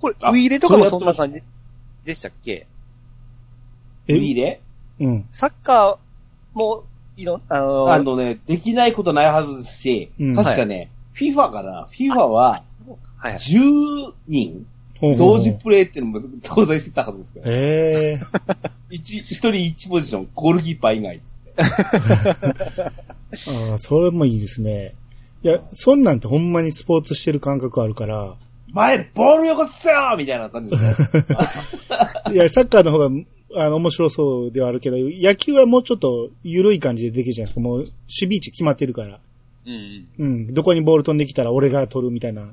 [0.00, 1.42] これ、ウあィーレとかもそんな感じ
[2.04, 2.52] でしたっけ？
[2.52, 2.66] え
[4.08, 4.60] Wii で？
[5.32, 5.96] サッカー
[6.54, 6.84] も、
[7.16, 12.62] いろ、あのーあのね、できないことないはずですし、うん確かね、FIFA かな ?FIFA はは
[13.22, 13.34] いはい。
[13.36, 14.66] 10人
[15.00, 18.20] 同時プレイっていうのも搭載してたはずですけど、ええ
[18.90, 21.62] 一一人一ポジション、ゴールキーパー以外っつって。
[23.70, 24.94] ああ、それもいいですね。
[25.42, 28.34] いや、そんなんてほんまにスポーツしてる感覚あるから、
[28.72, 31.24] 前、ボールよこせよみたいな感じですね。
[32.32, 33.10] いや、サッカーの方が、
[33.56, 37.60] あの、面白そうではあるけど、野球はもうちょっと緩い感じでできるじゃないですか。
[37.60, 39.18] もう、守備位置決まってるから。
[39.66, 40.08] うん。
[40.18, 40.54] うん。
[40.54, 42.52] どこにボール飛んできたら俺が取るみたいな。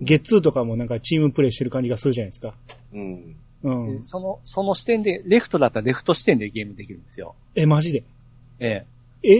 [0.00, 2.54] ゲッツーとかもなんかチームプレイしてる感じがするじゃないですか。
[2.92, 3.36] うん。
[3.62, 4.04] うんで。
[4.04, 7.34] その、その視点で、レフトだったらレフト視点でゲームできるんですよ。
[7.54, 8.02] え、マジで？
[8.58, 8.84] え
[9.22, 9.38] え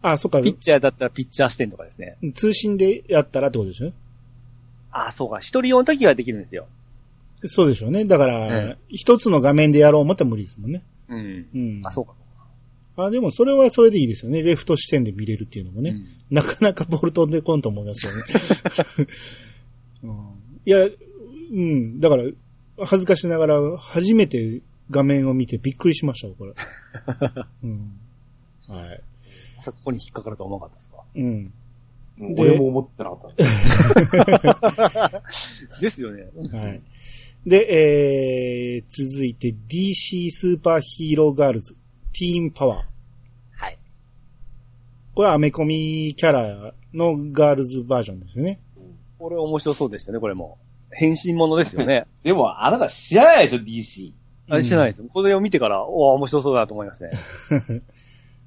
[0.00, 0.42] あ、そっかえ。
[0.44, 0.50] ピ。
[0.50, 2.16] ッチャーだったらピッチャー視点とかですね。
[2.34, 3.92] 通信でやったらってことでしょ
[4.90, 5.38] ああ、そうか。
[5.38, 6.66] 一人用の時はできるんですよ。
[7.44, 8.04] そうでしょうね。
[8.04, 10.82] だから、え一つの画面でやろう思ったら無理ですもんね。
[11.08, 11.46] うん。
[11.54, 11.80] うん。
[11.84, 12.14] あ、そうか。
[13.04, 14.42] あ、でもそれはそれでいいですよね。
[14.42, 15.90] レフト視点で見れるっていうのもね。
[15.90, 19.08] うんなかなかボール飛んでこんと思いますけどね。
[20.04, 20.10] うん、
[20.66, 20.90] いや、う
[21.56, 22.00] ん。
[22.00, 22.24] だから、
[22.84, 24.60] 恥ずかしながら初めて
[24.90, 26.52] 画面を見てびっくりしましたよ、これ。
[27.64, 27.98] うん。
[28.68, 29.00] はい。
[29.56, 31.02] まさかここに引っかかるとは思わなかったですか？
[31.14, 32.34] うん。
[32.34, 35.22] で俺も思ってなかった。
[35.80, 36.28] ですよね。
[36.52, 36.82] はい。
[37.46, 41.74] で、えー、続いて DC スーパーヒーローガールズ、
[42.12, 42.84] ティーンパワー。
[43.56, 43.78] はい。
[45.14, 48.60] これはアメコミキャラのガールズバージョンですよね。
[49.18, 50.58] これ面白そうでしたね、これも。
[50.90, 52.06] 変身ものですよね。
[52.22, 54.12] でも、あなた知らないでしょ、DC。
[54.50, 55.02] あれしてないです。
[55.02, 57.10] これを見てから、お面白そうだと思いますね。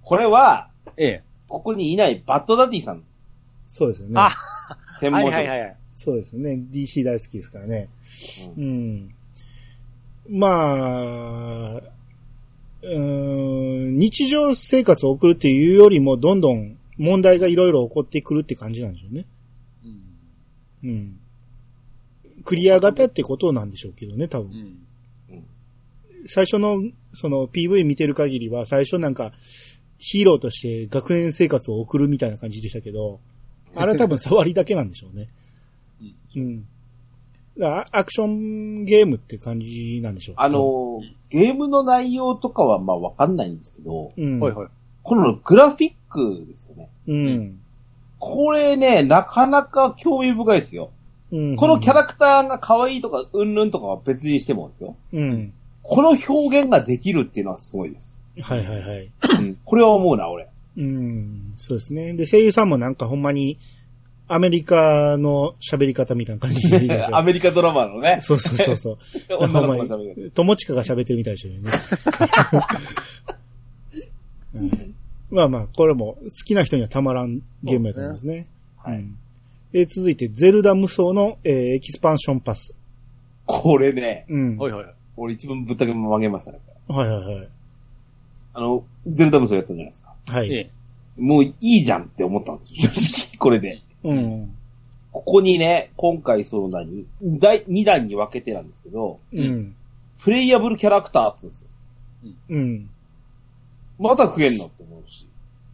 [0.01, 1.23] これは、ええ。
[1.47, 3.03] ここにいないバッドダディさん、
[3.67, 4.13] そうですよね。
[4.17, 5.33] あ、は い専門職。
[5.33, 5.77] はいはい。
[6.03, 6.59] そうですね。
[6.71, 7.89] DC 大好きですからね。
[8.57, 9.13] うん。
[10.27, 19.27] まあ、うーん、日常生活を送るっていうよりも、どんどん問題がいろいろ起こってくるって感じなんでしょうね。
[20.83, 20.89] うん。
[20.89, 21.19] うん。
[22.45, 24.79] クリア型ってことなんでしょうけどね、多分。
[25.29, 25.45] うん。
[26.25, 26.81] 最初の、
[27.13, 29.33] その PV 見てる限りは、最初なんか、
[29.99, 33.19] ヒーローとして学園生活を送るみたいな感じでしたけど、
[33.75, 35.27] あれは多分 触りだけなんでしょうね。
[36.35, 36.65] うん。
[37.63, 40.35] アクションゲームって感じなんでしょう？
[40.37, 44.39] あの、ゲームの内容とかはまあわかんないんですけど、うん。
[44.39, 44.67] はいはい。
[45.03, 46.89] このグラフィックですよね。
[47.07, 47.59] うん。
[48.19, 50.91] これね、なかなか興味深いですよ。
[51.31, 51.55] うん。
[51.55, 54.95] このキャラクターが可愛いとか、うんぬんとかは別にしてもですよ。
[55.13, 55.53] うん。
[55.83, 58.19] この表現ができるっていうのはすごいです。
[58.39, 59.11] はいはいはい。
[59.39, 60.47] うんこれは思うな、俺。
[60.77, 61.53] うん。
[61.57, 62.13] そうですね。
[62.13, 63.57] で、声優さんもなんかほんまに、
[64.33, 68.17] アメリカの喋り方みたいな感じでいいでしょアメリカドラマのね。
[68.21, 68.97] そうそうそうそう。
[69.43, 71.71] 女の子の喋友近が喋ってるみたいでしょうね。
[74.55, 74.95] うん
[75.31, 78.47] まあまあ、これも好きな人にはたまらんゲームやと思いますね。
[78.77, 79.17] はいうん
[79.71, 82.75] で続いて、ゼルダ無双の、えーエキスパンションパス。
[83.45, 84.57] これね、うん。
[84.57, 84.85] はいはい。
[85.15, 86.59] 俺一番ぶったけ曲げましたね。
[86.89, 87.47] はいはいはい。
[88.53, 90.13] あの、ゼルダ無双やったじゃないですか。
[90.27, 90.51] はい。
[90.51, 90.69] ええ。
[91.21, 93.37] もういいじゃんって思ったんですよ、正直。
[93.37, 93.81] これで。
[94.03, 94.55] うん。
[95.11, 97.05] ここにね、今回その何？
[97.21, 99.75] 第2弾に分けてなんですけど、うん。
[100.19, 101.67] プレイヤブルキャラクターって言うんですよ。
[102.49, 102.89] うん。
[103.99, 105.27] また増えんのって思うし。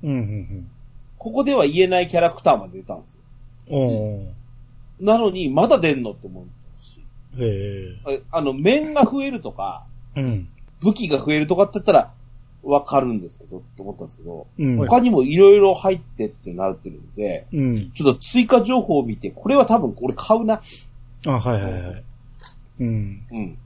[0.04, 0.12] うん。
[0.12, 0.70] うん。
[1.18, 3.20] ここでは言えないキャラクターまで出たんですよ。
[3.70, 4.26] おー。
[5.00, 6.46] なのに、まだ出んのって思う
[6.82, 7.04] し。
[7.40, 8.22] へえ。
[8.32, 10.50] ああの、面が増えるとか、うん。
[10.82, 12.14] 武器が増えるとかって言ったら、
[12.64, 14.78] わかるんですけど、って思ったんですけど、うん。
[14.78, 17.92] 他にもいろいろ入ってってなってるんで、うん。
[17.92, 20.62] ちょっと追加情報を見て、これは多分俺買うな。
[21.26, 22.04] あ、はいはいはい。
[22.80, 23.24] うん。
[23.32, 23.58] うん。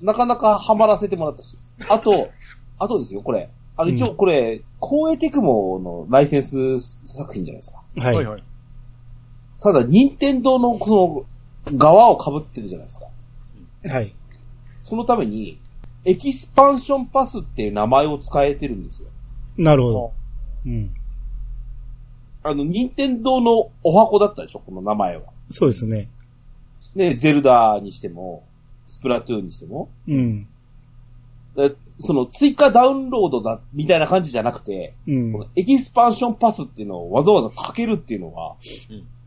[0.00, 1.58] なかなかハマらせてもらったし。
[1.88, 2.30] あと、
[2.78, 3.50] あとですよ、これ。
[3.76, 7.82] あの、一応これ、コーエーテクモのライセンス作品じゃないですか。
[7.96, 8.14] はい。
[8.16, 8.42] はいはい。
[9.60, 11.26] ただ、任天堂のこ
[11.68, 13.06] の、側を被ってるじゃないですか。
[13.88, 14.14] はい。
[14.84, 15.60] そのために、
[16.06, 19.08] エキスパンションパスっていう名前を使えてるんですよ。
[19.58, 20.12] なるほど。
[20.64, 20.94] うん。
[22.44, 25.24] あの、任天堂の十八番だったでしょ、この名前は。
[25.50, 26.08] そうですね。
[26.94, 28.44] ね、ゼルダにしても、
[28.86, 29.88] スプラトゥーンにしても。
[30.06, 30.48] うん。
[31.58, 35.46] えその追加ダウンロードだ、みたいな感じじゃなくて、うんこの。
[35.56, 38.54] エキスパンションパスっていうのをわざわざかけるっていうのは、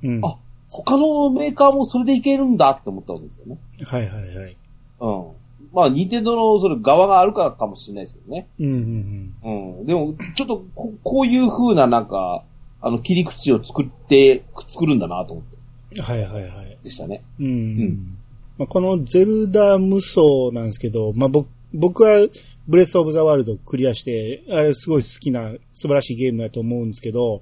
[0.03, 0.21] うん。
[0.23, 0.37] あ
[0.69, 3.57] 他のメーカーもそれでいけるんだって思ったわけですよね。
[3.83, 4.57] はいはいはい。
[5.01, 5.31] うん。
[5.71, 8.49] まあ、任天堂のそれ側があるからかもしれないですけどね。
[8.59, 9.85] うんうんうん。
[9.85, 12.43] でも、ちょっとこ、こういう風ななんか、
[12.81, 15.57] あの、切り口を作って、作るんだなと思って、
[15.95, 16.01] うん。
[16.01, 16.77] はいはいはい。
[16.83, 17.23] でしたね。
[17.39, 17.77] うん。
[17.77, 18.17] ん
[18.57, 20.21] まあ、このゼルダ無双
[20.53, 22.27] なんですけど、まあ、僕、僕は
[22.67, 27.41] ブレスオブザワールドクリアして、あれすごい好きな素晴らしいゲームだと思うんですけど、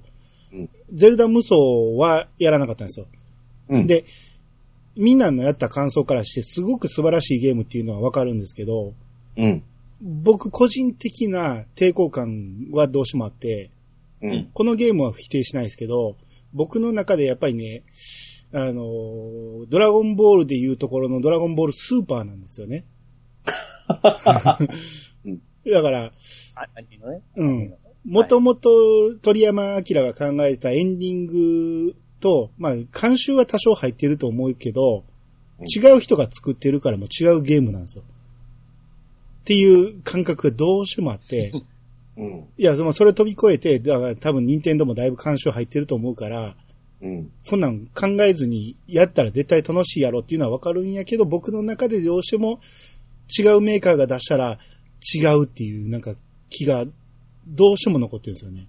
[0.52, 1.56] うんゼルダ無双
[1.98, 3.06] はやらなかったんですよ。
[3.68, 3.86] うん。
[3.86, 4.06] で、
[4.98, 8.94] みんなのやった感想からしてすごく素晴らしいゲームっていうのはわかるんですけど、
[9.36, 9.62] うん。
[10.02, 13.70] 僕個人的な抵抗感はどうしてもあって、
[14.20, 14.50] うん。
[14.52, 16.16] このゲームは否定しないですけど、
[16.52, 17.84] 僕の中でやっぱりね、
[18.52, 22.84] あの、ドラゴンボールでいうところのドラゴンボールスーパーなんですよね。
[25.24, 26.10] う んだから。
[27.36, 27.74] うん。
[28.04, 35.18] もともと鳥山明が考えたエンディングと、まあ、監修は多少入ってると思うけど、うん
[35.60, 38.04] 違う人が作ってるからもう違うゲームなんですよ。
[38.04, 41.52] っていう感覚がどうしてもあって、
[42.16, 42.44] うん。
[42.56, 46.56] いや、そのそれ飛び越えて、だから多分任天堂もだいぶ監修入ってると思うから、
[47.00, 47.30] うん。
[47.40, 52.60] そんなん考えずにやったら絶対楽しいやろっていうのはわかるんやけど、僕の中でどうしても
[53.36, 54.58] 違うメーカーが出したら
[55.14, 56.14] 違うっていうなんか
[56.50, 56.86] 気が
[57.46, 58.68] どうしても残ってるんですよね。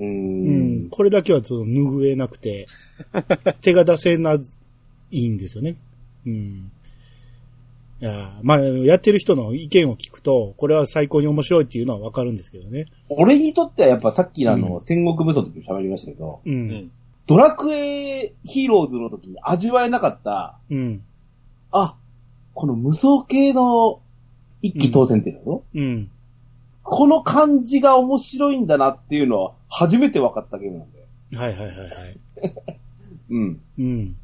[0.00, 0.86] ううん。
[0.86, 0.88] ん。
[0.90, 2.66] これだけはちょっと拭えなくて、
[3.60, 5.76] 手が出せないいんですよね。
[6.26, 6.70] うん。
[8.02, 12.86] いやまあ、やってる人の意見を聞くと、これは最高に面白いっていうのはわかるんですけどね。
[13.10, 16.50] 俺にとってはやっぱさっきのあの、うん戦国武装の時も喋りましたけど、う。
[16.50, 16.90] うんん。
[17.26, 21.02] ドラクエヒーローズの時に味わえなかった、うん。
[21.72, 21.94] あ、
[22.54, 24.00] この無双系の
[24.62, 26.10] 一気当選っていうの、うん。
[26.90, 31.06] この感じが面白いんだなっていうのは初めて分かったゲームなんで。
[31.36, 31.88] はいはいはいはい。
[33.30, 33.60] うん。
[33.78, 34.16] うん。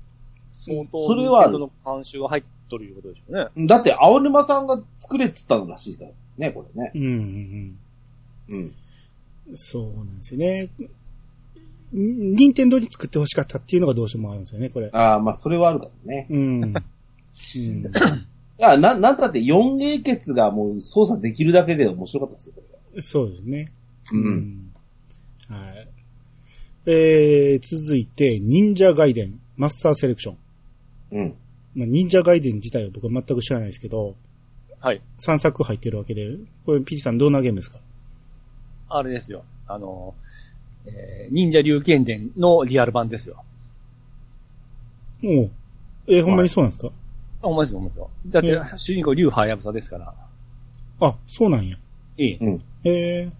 [0.52, 3.66] 相当、それは任天堂の監修が入っとるいうことでしょうね。
[3.68, 6.90] だって、青沼さんが作れって言ったのらしいからね、これね。
[6.92, 7.78] うんうん
[8.50, 8.58] うん。
[8.58, 9.56] うん。
[9.56, 10.64] そうなんですよね。
[10.64, 14.90] ん任天堂に作ってほしかったっていうのがどうしてもあるんですよね、これ。
[14.92, 16.26] ああ、まあ、それはあるからね。
[16.30, 16.62] うん。
[16.64, 16.74] うん。
[18.58, 22.62] いや、な、なんだって 4A ケツがもう操作できるだけで面白かったですよ、こ
[23.00, 23.72] そうですね。
[24.12, 24.72] うん。
[25.48, 25.88] はい。
[26.86, 30.36] えー、続いて、忍者ガイデン、マスターセレクション。
[31.12, 31.34] うん。
[31.74, 34.14] まあ、忍者ガイデン自体は僕は全く知らないですけど、
[34.80, 35.02] はい。
[35.26, 37.80] 3作入ってるわけで、これ、ピーチさんどんなゲームですか？
[38.88, 39.44] あれですよ。
[39.66, 40.14] あの、
[40.86, 43.42] えー忍者竜剣伝のリアル版ですよ。
[45.24, 45.50] おう
[46.06, 46.90] えーほんまにそうなんですか、あ、
[47.48, 48.10] ほんまですよ、ほんまですよ。
[48.28, 50.14] だってえ、主人公竜ハヤブサですから。
[51.00, 51.76] あ、そうなんや。
[52.18, 52.38] ええ。
[52.40, 52.62] うん。
[52.84, 53.30] え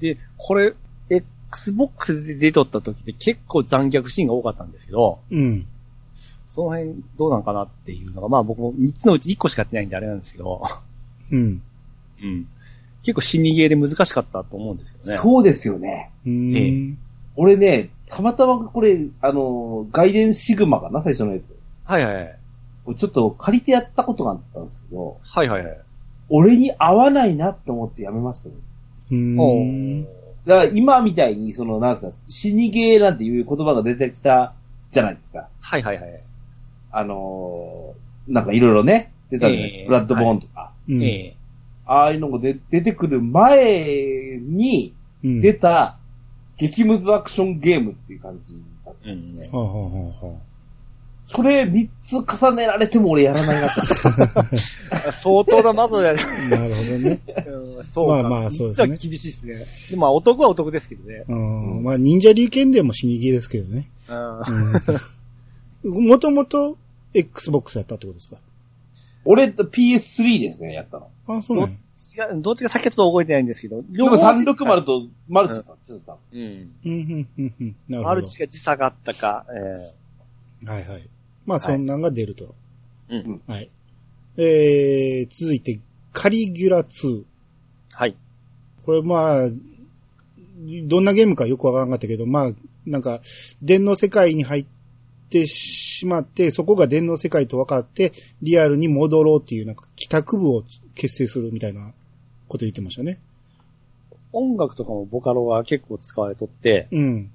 [0.00, 0.74] で、これ、
[1.08, 5.66] Xbox で出とった時って結構残虐シーンが多かったんですけど、ー、うん。
[6.48, 10.62] その辺どうなんかなっていうのが、まあ僕も3つのうち1個しかやってないんであれなんですけど、
[11.30, 11.62] うん。
[12.22, 12.48] うん。
[13.02, 15.16] 結構死にゲーで難しかったと思うんですけどね。
[15.16, 16.10] そうですよね。
[16.26, 16.98] うーん。
[17.36, 21.44] 俺ね、たまたまこれ、あの、外伝シグマかな、最初のやつ。
[21.84, 22.38] はいはいはい。
[22.96, 25.78] ちょっと借りてやったことがあったんですけど、はいはいはい。
[26.28, 28.54] 俺に合わないなって思ってやめましたね。
[29.10, 30.04] うん。
[30.04, 30.10] だか
[30.46, 34.54] ら今みたいに、その、なんですか、死にゲーなんていう言葉が出てきた
[34.90, 35.48] じゃないですか。
[35.60, 36.20] はいはいはい。
[36.90, 39.78] あのーなんかいろいろね、出たじゃないですか。
[39.80, 40.72] ええブラッドボーンとか。
[40.88, 41.02] うん。
[41.02, 41.36] ええ
[41.84, 45.40] ああいうのが出出てくる前にうん。
[45.40, 45.98] 出た
[46.56, 48.52] 激ムズアクションゲームっていう感じ
[48.84, 49.10] だった。
[49.10, 49.48] うんね。
[49.52, 49.78] はあ、はあは
[50.22, 50.38] あは
[51.24, 51.88] それ3
[52.26, 54.56] つ重ねられても俺やらないなって。
[55.12, 56.20] 相当な窓やね。
[56.46, 57.20] あ、なるほどね。
[57.46, 58.22] うんそうか。
[58.22, 59.64] まあまあそうですね厳しいですね。
[59.90, 61.24] でもまあ男は男ですけどね。
[61.28, 61.82] うん。
[61.84, 63.88] まあ、忍者竜剣伝も死にゲーですけどね。
[64.08, 64.14] う
[65.88, 65.92] ん。
[65.94, 66.08] うん。
[66.08, 66.76] もともと
[67.14, 68.36] Xbox やったってことですか？
[69.24, 71.08] 俺と PS3 ですね、やったの。
[71.28, 71.78] あ、そうどっなんや。
[71.96, 76.00] ちが、どっちが先はちょっと覚えてないんですけど、でも360とマルチだったんですよ、
[76.32, 76.40] うん。
[76.40, 77.76] うん、うん、うん、うん。
[77.88, 78.22] なるほどマル。
[78.24, 79.92] チが時差があったか、え
[80.66, 81.08] はいはい。
[81.44, 82.54] まあ、そんなんが出ると。
[83.08, 83.42] えうん。
[83.46, 83.70] はい。
[84.36, 85.80] えー、続いて、
[86.12, 87.24] カリギュラ2。
[87.94, 88.16] はい。
[88.84, 89.50] これまあ、
[90.84, 92.52] どんなゲームかよくわからなかったけど、まあ、
[92.86, 93.20] なんか、
[93.60, 94.66] 電の世界に入っ
[95.28, 101.92] てしまって、そこが電の世界と分かって、リアルに戻ろうっていう、なんか、帰宅部を結成するみたいな
[102.48, 103.20] こと言ってましたね。
[104.32, 107.30] 音楽とかもボカロが結構使われとって、うん。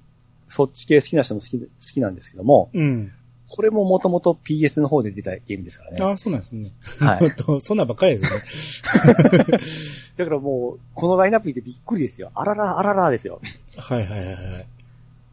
[0.48, 3.12] そっち系好きな人も好き好きなんですけども、うん。
[3.48, 5.96] これももともと PS の方で出たゲームですからね。
[6.00, 6.72] ああ、そうなんですね。
[6.98, 7.30] はい。
[7.36, 9.58] とそんなんばっかりですね。
[10.18, 12.30] だからもう、このラインナップ見てびっくりですよ。
[12.34, 13.40] あらら、あららですよ。
[13.76, 14.66] はいはいはいはい。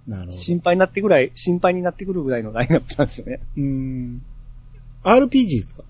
[0.07, 0.37] なるほど。
[0.37, 3.41] 心配になってぐらい、心配になってくるぐらいのラインナップなんですよね。
[3.57, 4.21] うーん。
[5.03, 5.83] RPG ですか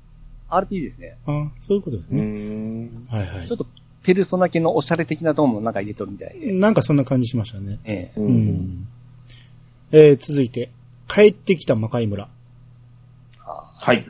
[0.49, 1.17] ？RP ですね。
[1.25, 2.23] ああ、そういうことですうーね。
[2.23, 3.07] ん。
[3.07, 3.57] はいはいちょっ。
[3.57, 3.67] と、
[4.03, 6.51] ペルソナ系のおしゃれ的なドームの中入れとるみたいで。
[6.53, 7.79] なんかそんな感じしましたね。
[7.85, 8.19] ええ。
[8.19, 8.23] う。
[8.23, 8.87] うんん。
[9.91, 10.69] えー、続いて、
[11.07, 12.29] 帰ってきた魔界村。
[13.43, 14.05] はい。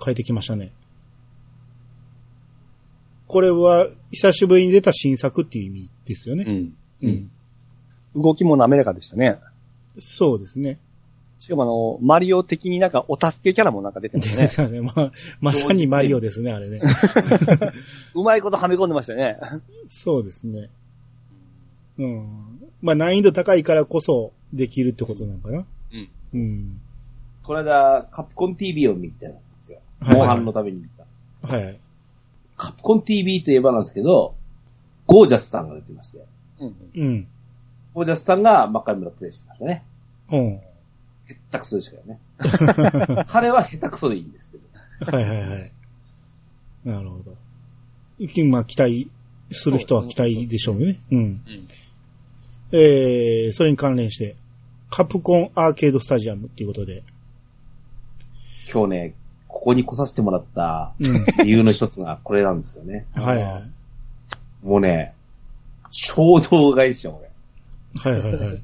[0.00, 0.72] 帰ってきましたね。
[3.26, 6.44] これは、久しぶりに出た新作っていう意味ですよね。
[6.46, 6.74] うん。
[7.02, 7.30] うん。
[8.14, 9.38] 動きも滑らかでしたね。
[9.98, 10.78] そうですね。
[11.38, 14.80] しかもあの、マリオ的になんかお助けキャラもなんか出てましたね。
[14.82, 16.80] まあ、まさにマリオですね、あれね。
[18.14, 19.36] うまいことはめ込んでましたね。
[19.86, 20.70] そうですね。
[21.98, 22.26] うん。
[22.82, 25.66] まあ、難易度高いからこそできるってことなのかな。
[26.34, 26.40] うん。
[26.40, 26.80] うん。
[27.42, 29.78] この間、カプコン TV を見てたんですよ。
[30.00, 31.04] はいモンハンのために見た。
[31.46, 31.76] はい。
[32.56, 34.34] カプコン TV といえばなんですけど、
[35.06, 36.24] ゴージャスさんが出てまして、
[36.60, 36.76] うん。
[36.94, 37.28] うん。
[37.94, 39.84] ゴージャスさんが魔界村プレイしてましたね。
[40.30, 40.38] うん。
[40.40, 40.60] へ
[41.32, 42.18] ったくそでしたよね。
[43.28, 44.68] 彼は下手くそでいいんですけど。
[45.16, 45.72] はいはいはい。
[46.84, 47.36] なるほど。
[48.46, 49.10] まあ、期待
[49.50, 50.96] する人は期待でしょうね。
[51.10, 51.18] うん。
[51.18, 51.42] うん。
[52.72, 54.36] えー、それに関連して、
[54.96, 57.02] カプコンアーケードスタジアムっていうことで、
[58.72, 59.14] 今日ね、
[59.48, 61.44] ここに来させてもらったうん。
[61.44, 63.04] 理由の一つがこれなんですよね。
[63.12, 64.64] はいはい。
[64.64, 65.12] もうね、
[65.90, 67.20] 衝動買いしよ、
[68.04, 68.12] 俺。
[68.14, 68.62] はいはいはい。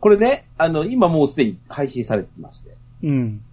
[0.00, 2.74] これね、あの、今もうすでに配信されてまして。
[3.04, 3.44] うん。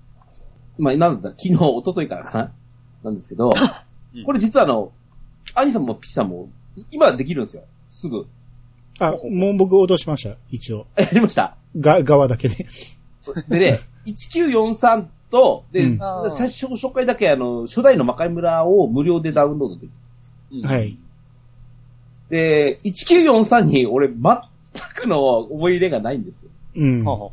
[0.80, 2.52] まあ、なんだった昨日、一昨日からかな？
[3.04, 3.54] なんですけど
[4.16, 4.92] うん、これ実はあの、
[5.54, 6.50] アニさんもピッさんも、
[6.90, 7.64] 今できるんですよ。
[7.90, 8.26] すぐ。
[9.00, 10.88] あ、もう僕落としました、一応。
[10.96, 11.56] あやりました？
[11.78, 12.66] が、側だけで。
[13.50, 16.00] でね、1943と、で、うん
[16.32, 19.92] 最初、紹介だけあの、初代の魔界村を無料でダウンロードできる。
[20.60, 20.98] うんはい。。
[22.30, 24.16] で、1943に俺全
[24.96, 26.50] くの思い入れがないんですよ。
[26.76, 27.04] うん。
[27.06, 27.30] は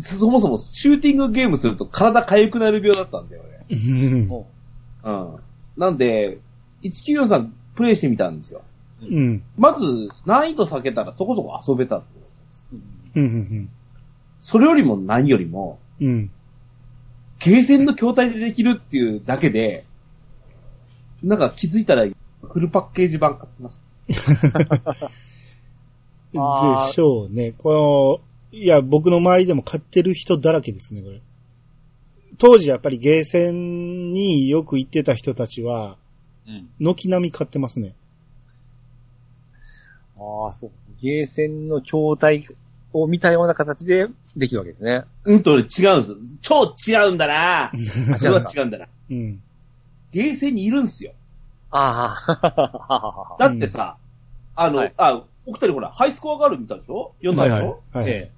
[0.00, 3.48] そもそもシューティングゲームすると体痒くなる病だったんだよね。
[3.70, 4.46] うんあほ
[5.04, 5.80] うん。
[5.80, 6.38] なんで、
[6.82, 8.62] 1943プレイしてみたんですよ。
[9.10, 9.42] うん。
[9.56, 12.66] まず、難易度下げたらそこそこ遊べたってことです。
[13.16, 13.32] ううんうん。
[13.32, 13.70] うん。
[14.40, 16.30] それよりも何よりも、うん。
[17.38, 19.84] ゲーセンの筐体でできるっていうだけで、
[21.22, 22.06] なんか気づいたら、
[22.42, 23.80] フルパッケージ版買ってまし
[24.82, 25.08] た。
[26.38, 27.52] あ ーでしょうね。
[27.52, 28.20] こ
[28.52, 31.20] の、いや、僕の周りでも買ってる人だらけですね、これ。
[32.38, 35.96] 当時やっぱりゲーセンによく行ってた人たちは、
[36.46, 36.68] うん。
[36.78, 37.94] 軒並み買ってますね。
[40.18, 40.70] ああ、そう。
[41.00, 42.48] ゲーセンの筐体
[42.92, 45.04] を見たような形でできるわけですね。
[45.24, 46.14] うんとね、違うんです。
[46.40, 47.64] 超違うんだな
[48.14, 48.86] あそれは違うんだな。
[49.10, 49.42] うん。
[50.12, 51.12] ゲーセンにいるんすよ。
[51.70, 52.16] あ
[52.88, 53.96] あ、 だってさ、
[54.54, 57.12] あの、はいあ、お二人ほら、ハイスコアガール見たでしょ？
[57.20, 58.10] 読んだでしょ、はいはい。
[58.10, 58.32] はいえ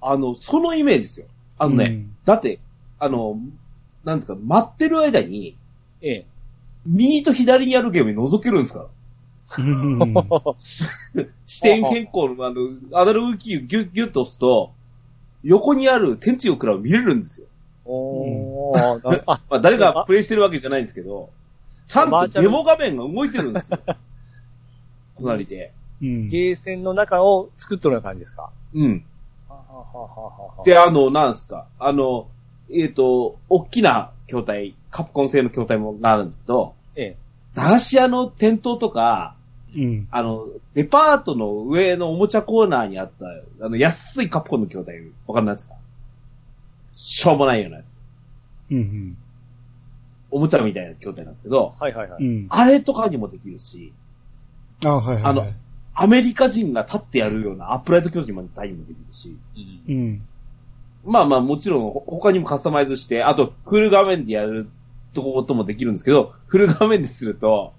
[0.00, 1.26] あの、そのイメージですよ。
[1.58, 2.58] あのね、うんだって、
[2.98, 3.38] あの、
[4.04, 5.56] なんですか、待ってる間に、
[6.02, 6.10] え。
[6.10, 6.26] え
[6.86, 8.86] 右と左にあるゲームに覗けるんですから。
[11.46, 14.72] 視点変更の、あの、アナログキーをギュッギュッと押すと、
[15.42, 17.46] 横にある天地をくらを見れるんですよ。
[17.84, 21.30] おー、まあ、誰がプレイしてるわけじゃないんですけど、
[21.86, 23.78] ちゃんとデモ画面が動いてるんですよ。
[25.18, 25.72] 隣で。
[26.02, 26.28] うん。
[26.28, 28.50] ゲーセンの中を作っとるような感じですか？
[28.72, 29.04] うん。
[30.64, 32.28] で、あの、なんすか、あの、
[32.72, 37.16] えっ、と、大きな筐体、カプコン製の筐体もあるんだけど、ええ。
[37.54, 39.36] 駄菓子屋の店頭とか、
[39.76, 40.08] うん。
[40.10, 45.74] あの、デパートの上のおもちゃコーナーにあった、あの、安いカプコンの筐体、わかんないですか？
[46.96, 47.96] しょうもないようなやつ。
[48.70, 49.16] うん。
[50.30, 52.24] おもちゃみたいな筐体なんですけど、はいはいはい。
[52.24, 52.46] うん。
[52.50, 53.92] あれとかにもできるし、
[54.84, 55.24] あ、はいはいはい。
[55.24, 55.44] あの
[55.96, 59.36] アメリカ人が立ってやるようなアップライト筐体にもできるし、
[59.88, 60.22] うんうん。
[61.04, 64.68] まあまあもちろんほ他にもカスタマイズして、あとフル画面でやる
[65.14, 67.72] とこともできるんですけど、フル画面ですると、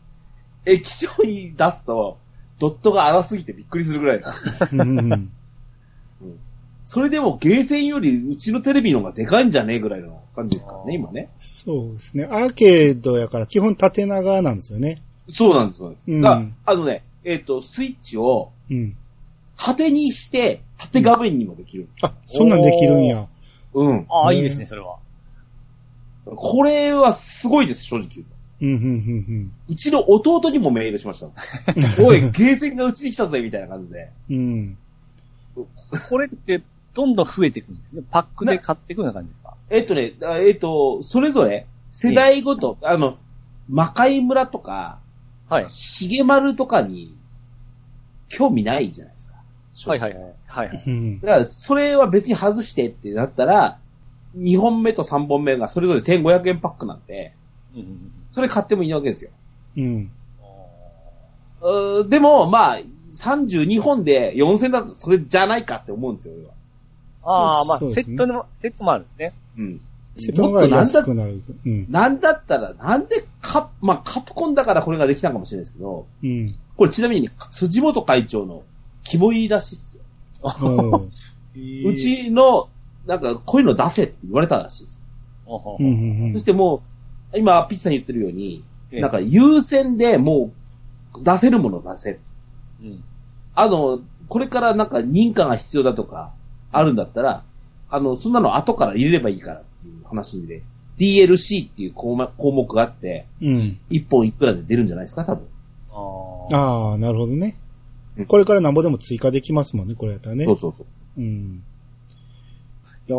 [0.65, 2.17] 液晶に出すと、
[2.57, 4.33] ドットが荒すぎてびっくりするぐらいだ。
[4.71, 5.31] うん。
[6.85, 11.29] それでもゲーセンよりうちのテレビの方がでかいんじゃねえぐらいの感じですからね、今ね。
[11.39, 12.25] そうですね。
[12.25, 15.01] アーケードやから基本縦長なんですよね。
[15.27, 16.11] そうなんです、そうなんです。
[16.11, 18.95] うんあのね、えっ、と、スイッチをうん。
[19.57, 21.87] 縦にして、縦画面にもできる。
[22.01, 23.27] あ、そんなんできるんや。
[23.73, 24.05] うん。
[24.09, 24.97] ああ、いいですね、それは。
[26.25, 28.25] これはすごいです、正直言
[28.61, 31.27] うん、うん、うん、うちの弟にもメールしました。
[32.01, 34.11] おい、ゲーセンがうちに来たぜ、みたいな感じで。
[34.29, 34.77] うん。
[36.09, 36.63] これって、
[36.93, 38.03] どんどん増えていくんですね。
[38.09, 39.53] パックで買っていくような感じですか？
[39.69, 43.17] えっとね、あえっと、それぞれ、世代ごと、あの、
[43.67, 44.99] 魔界村とか、
[45.49, 45.65] はい。
[45.69, 47.15] ヒゲ丸とかに、
[48.29, 49.91] 興味ないじゃないですか。
[49.91, 50.23] はいはいはい。
[50.47, 50.83] はいはい。
[50.87, 51.19] うん。
[51.19, 53.79] だから、それは別に外してってなったら、
[54.37, 57.33] 2本目と3本目がそれぞれ1500円パックなんで、
[58.31, 59.31] それ買ってもいいわけですよ。
[59.77, 60.11] うん。
[61.61, 62.81] うーでも、まあ、
[63.13, 66.51] 32本で4000だとそれじゃないかって思うんですよ、俺は。
[67.23, 69.33] ああ、まあ、ねセットの、セットもあるんですね。
[69.57, 69.81] うん。
[70.17, 71.41] セットの方が安くなる。
[71.65, 71.87] うん。
[71.89, 76.55] なんだったら、なんでカまあ、カプコンだからこれができたかもしれないですけど、うん。
[76.77, 78.63] これちなみに、辻本会長の
[79.03, 80.03] 肝入りらしいっすよ。
[81.85, 82.69] うちの、
[83.05, 84.99] なんか、こういうの出せって言われたらしいです
[85.47, 85.77] よ。
[85.79, 86.33] うん、うん、うん。
[86.33, 86.83] そしても
[87.33, 90.51] う、今、ピッチさん言ってるように、ええなんか優先でも
[91.15, 92.19] う、出せるものを出せる。
[92.81, 93.03] うん。
[93.53, 96.33] あの、これからなんか認可が必要だとか、
[96.71, 97.43] あるんだったら、
[97.89, 100.63] あの、そんなの後から入れればいいからっていう話で、
[100.97, 103.79] DLC っていう項目項目があって、うん。
[103.89, 105.47] 一本いくらで出るんじゃないですか、多分。
[105.91, 106.57] ああ。
[106.57, 107.57] ああ、なるほどね
[108.17, 108.25] うん。
[108.25, 110.55] これからなんぼでも追加できますもんね、これやったらねそう。
[110.57, 111.21] そうそう。
[111.21, 111.63] うん。
[113.07, 113.17] いや、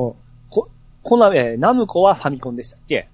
[0.51, 0.69] こ、
[1.03, 3.09] コナミ、えーナムコはファミコンでしたっけ？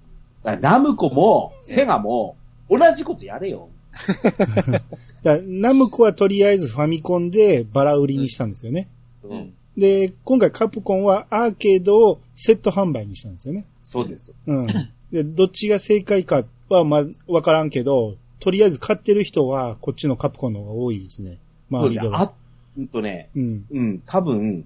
[0.61, 2.37] ナムコも、セガも、
[2.69, 3.69] 同じことやれよ。
[5.23, 8.89] だナムコはとりあえずファミコンでバラ売りにしたんですよね。
[9.23, 9.55] うん。
[9.77, 13.67] で、今回カプコンはアーケードをセット販売にしたんですよね。
[13.83, 14.33] そうです。
[14.47, 14.67] うん。
[15.13, 21.39] で、どっちが正解かはまあ、わからんけど、とりあえず買ってる人はこっちのカプコンの方が多いですね。
[21.71, 22.01] そうですね。
[22.01, 22.23] 周りでは。
[22.23, 22.33] あ、
[22.79, 23.65] うんとね、うん。
[23.71, 24.65] うん、多分、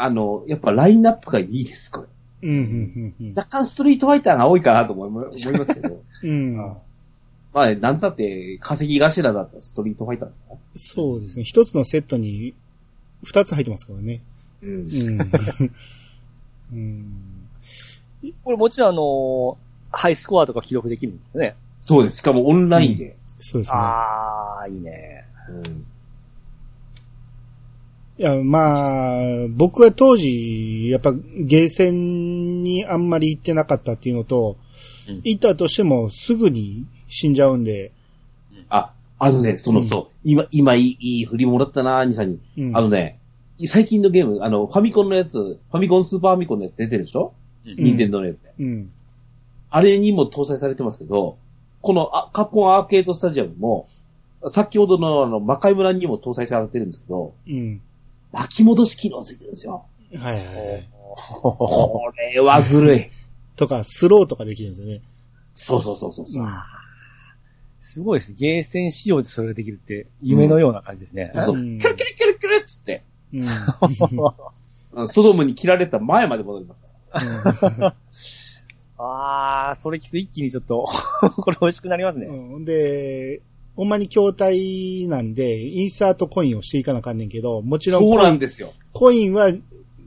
[0.00, 2.06] あの、やっぱラインナップがいいです、これ。
[2.40, 6.02] うん、うん、うん若干ストリートファイターが多いかなと思い思いますけど。
[6.22, 6.30] うん。
[6.30, 6.56] うん。
[7.52, 10.54] まあ、なんたって、稼ぎ頭だったらストリートファイターですか？
[10.54, 10.58] ら。
[10.76, 11.44] そうですね。
[11.44, 12.54] 一つのセットに
[13.24, 14.20] 二つ入ってますからね。
[14.62, 14.84] うんうん。
[16.72, 17.48] うん。
[18.44, 19.56] これもちろんあのー
[19.90, 21.56] ハイスコアとか記録できるんですね。
[21.80, 22.18] そうです。
[22.18, 23.16] しかもオンラインで。
[23.38, 23.78] そうですね。
[23.78, 25.24] ああ、いいね。
[25.48, 25.86] うん
[28.18, 34.56] いや、まあ、僕は当時、やっぱゲーセンにあんまり行ってなかったっていうのと、
[35.08, 35.20] うん。
[35.22, 37.92] 行ったとしてもすぐに死んじゃうんで、
[38.70, 39.88] あ、あのね、その、うん。
[39.88, 42.38] そう、今、今いい、いい振りもらったな、兄さんに。
[42.58, 42.76] うん。
[42.76, 43.20] あのね、
[43.66, 47.34] 最近のゲーム、あの、ファミコンのやつ、ファミコンスーパーファミコンのやつ出てるでしょ？
[47.64, 47.72] うん。
[47.72, 48.42] うん任天堂のやつ。
[48.42, 48.52] で。
[48.58, 48.90] うん。
[49.70, 51.38] あれにも搭載されてますけど、
[51.82, 53.88] このあカプコンアーケードスタジアムも、
[54.48, 57.80] 先ほどのあの、魔界村にも搭載されてるんですけど、うん。
[58.32, 59.86] 巻き戻し機能ついてるんですよ。
[60.16, 60.88] はいはいはい。
[61.16, 63.10] これはずるい。
[63.56, 65.02] とか、スローとかできるんですよね。
[65.54, 66.44] そうそうそうそうそう。
[66.44, 66.50] うん
[67.80, 68.34] すごいです。
[68.34, 71.32] ゲーセン仕様でそれができるって、夢のような感じですね。
[71.34, 73.02] そううんキュルキュルキュルキュルっつって、
[73.32, 73.40] うん。
[74.92, 76.88] うんソドムに切られた前まで戻りますか
[77.78, 77.94] ら。
[78.98, 80.84] あー、それ聞くと一気にちょっと、
[81.38, 82.26] これ美味しくなりますね。
[82.26, 83.40] うんで、
[83.78, 88.72] ほんまに筐体なんで、インサートコインをしていかなあかんねんけど、もちろんそうコインなんですよ。
[88.92, 89.52] コインは、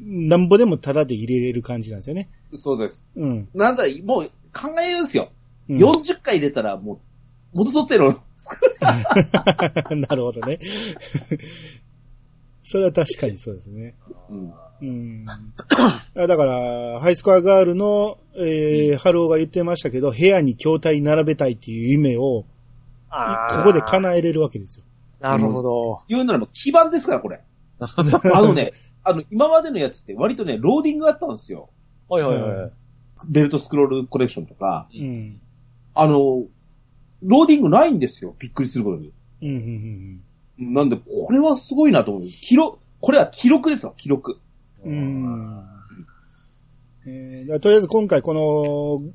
[0.02, 2.27] なんぼでもタダで入れれる感じなんですよね。
[2.53, 3.07] そうです。
[3.15, 3.48] うん。
[3.53, 5.30] なんだ、もう考えようですよ。
[5.69, 6.95] うん40回入れたらも
[7.53, 8.19] う、元取ってるの。
[9.95, 10.60] なるほどね。
[12.61, 13.95] それは確かにそうですね。
[14.30, 14.53] うん。
[14.81, 15.26] うん。
[15.30, 22.43] あだから、ハイスコアガールの、えー、ハルオが言ってましたけど、部屋に筐体並べたいっていう夢を、
[23.11, 24.85] ここで叶えれるわけですよ。
[25.19, 26.01] なるほど。
[26.07, 27.41] 言うならもう基板ですから、これ。
[27.79, 27.93] あ
[28.41, 28.71] のね、
[29.03, 31.69] あの、今までのやつって割とね、ローディングあったんですよ。
[32.07, 32.71] はいはいはい。
[33.29, 34.88] ベルトスクロールコレクションとか。
[34.93, 35.39] うん。
[35.93, 36.45] あの、
[37.23, 38.35] ローディングないんですよ。
[38.39, 39.11] びっくりすることに。
[39.41, 40.21] うん、
[40.59, 42.27] うん、なんで、これはすごいなと思う。
[42.27, 44.39] 記録、これは記録ですよ、記録。
[44.83, 44.93] うん。
[44.93, 44.99] う
[45.49, 45.65] ん。
[47.05, 49.13] えーとりあえず今回この、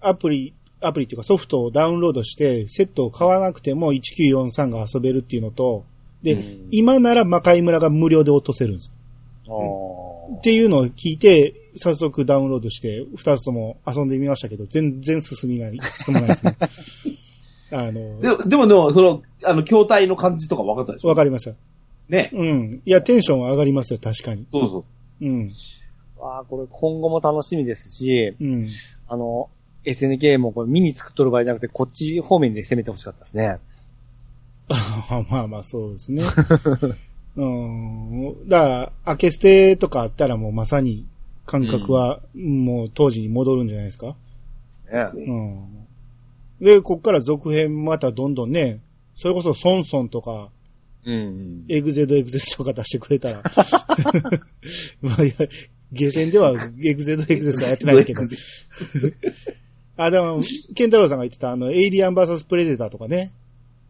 [0.00, 5.84] アプリ、アプリっていうかソフトをダウンロードして、セットを買わなくても1943が遊べるっていうのと、
[6.22, 8.90] で、うん今なら魔界村が無料で落とせるんです
[9.46, 10.36] よ。
[10.38, 16.56] っていうのを聞いて、早速ダウンロードして、二つとも遊んでみましたけど、全然進みない、進まないですね。
[17.72, 21.08] あの、でも、でも、でも、その、あの、筐体の感じとか分かったでしょ？
[21.08, 21.56] わかりました。
[22.08, 22.30] ね。
[22.34, 22.82] うん。
[22.84, 24.46] いや、テンションは上がりますよ、確かに。
[24.52, 24.84] そうそ
[25.20, 25.24] う。
[25.26, 25.50] うん。
[26.20, 28.66] あーこれ今後も楽しみですし、うん。
[29.08, 29.48] あの、
[29.84, 33.58] SNK もこれ見に作っとる場合じゃなくて、こっち方面で攻めてほしかったですね。
[35.30, 36.22] まあまあ、そうですね。
[37.36, 38.48] うん。
[38.48, 41.06] だから、明け捨てとかあったらもうまさに
[41.46, 44.16] 感覚はもう当時に戻るんじゃないですか？
[45.14, 45.64] うん。
[46.60, 48.80] で、こっから続編またどんどんね、
[49.16, 50.50] それこそソンソンとか、
[51.04, 51.64] うん。
[51.68, 53.42] エグゼドエグゼドとか出してくれたら。
[55.02, 55.34] まあ、いや、
[55.90, 56.52] ゲーセンでは
[56.82, 58.22] エグゼドエグゼドはやってないけど。
[59.96, 60.40] あ、でも、
[60.74, 63.32] ケンタロウさんが言ってたあの、エイリアンバーサスプレデターとかね。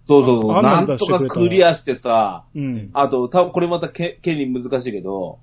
[0.07, 0.53] そうそうそう。
[0.53, 2.91] あんななんんとかクリアしてさ、うん。
[2.93, 5.39] あと、多分これまたけ権利難しいけど、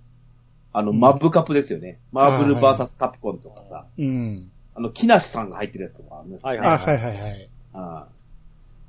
[0.74, 2.00] あの、マブカップですよね。
[2.12, 4.52] マーブルバーサスカプコンとかさ、うん。
[4.76, 7.50] あの、木梨さんが入ってるやつとかあるんですはいあ、はいはいはい。
[7.74, 8.08] ああ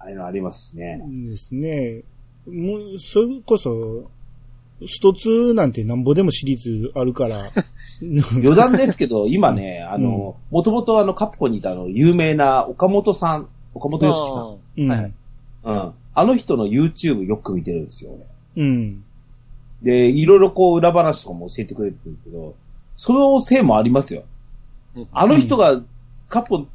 [0.01, 1.03] ああいうのありますしね。
[1.07, 2.03] ですね。
[2.47, 4.11] もう、それこそ、
[4.87, 7.43] スト2なんてなんぼでもシリーズあるから。
[8.37, 14.57] 余談ですけど、今ね、あの、もともとあの、カプコンにいたあの、有名な岡本さん、岡本良樹さん。
[14.79, 14.91] うん。
[14.91, 15.13] はい
[15.63, 15.93] うん。
[16.15, 18.13] あの人の YouTube よく見てるんですよ、
[18.57, 18.65] 俺。
[18.65, 19.05] うん。
[19.83, 22.55] で、いろいろこう、裏話とかも教えてくれてるけど、
[22.97, 24.25] そのせいもありますよ。
[25.13, 25.81] あの人が、
[26.29, 26.69] カプコン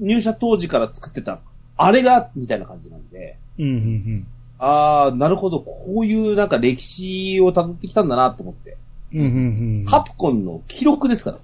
[0.00, 1.40] 入社当時から作ってた、
[1.76, 4.26] あれが、みたいな感じなんで、うん、うん、
[4.58, 8.76] ああ、なるほど、こういうなんか歴史を辿ってきたんだなと思って。
[9.12, 9.20] うん。
[9.20, 9.84] うん、うん、うん。
[9.86, 11.38] カプコンの記録ですか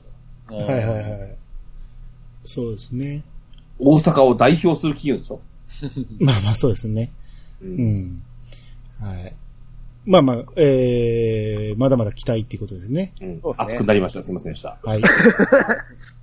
[0.48, 0.56] ら。
[0.56, 0.86] はいはい
[1.20, 1.36] はい。
[2.44, 3.22] そうですね。
[3.78, 5.40] 大阪を代表する企業でしょ？
[6.24, 7.10] まあまあそうですね。
[7.60, 7.66] う。
[7.66, 8.22] うんん。
[9.00, 9.34] はい。
[10.06, 13.12] まあまあ、えー、まだまだ期待っていうことですね。
[13.20, 14.22] うん熱くなりました。
[14.22, 14.78] すいませんでした。
[14.84, 15.02] はい。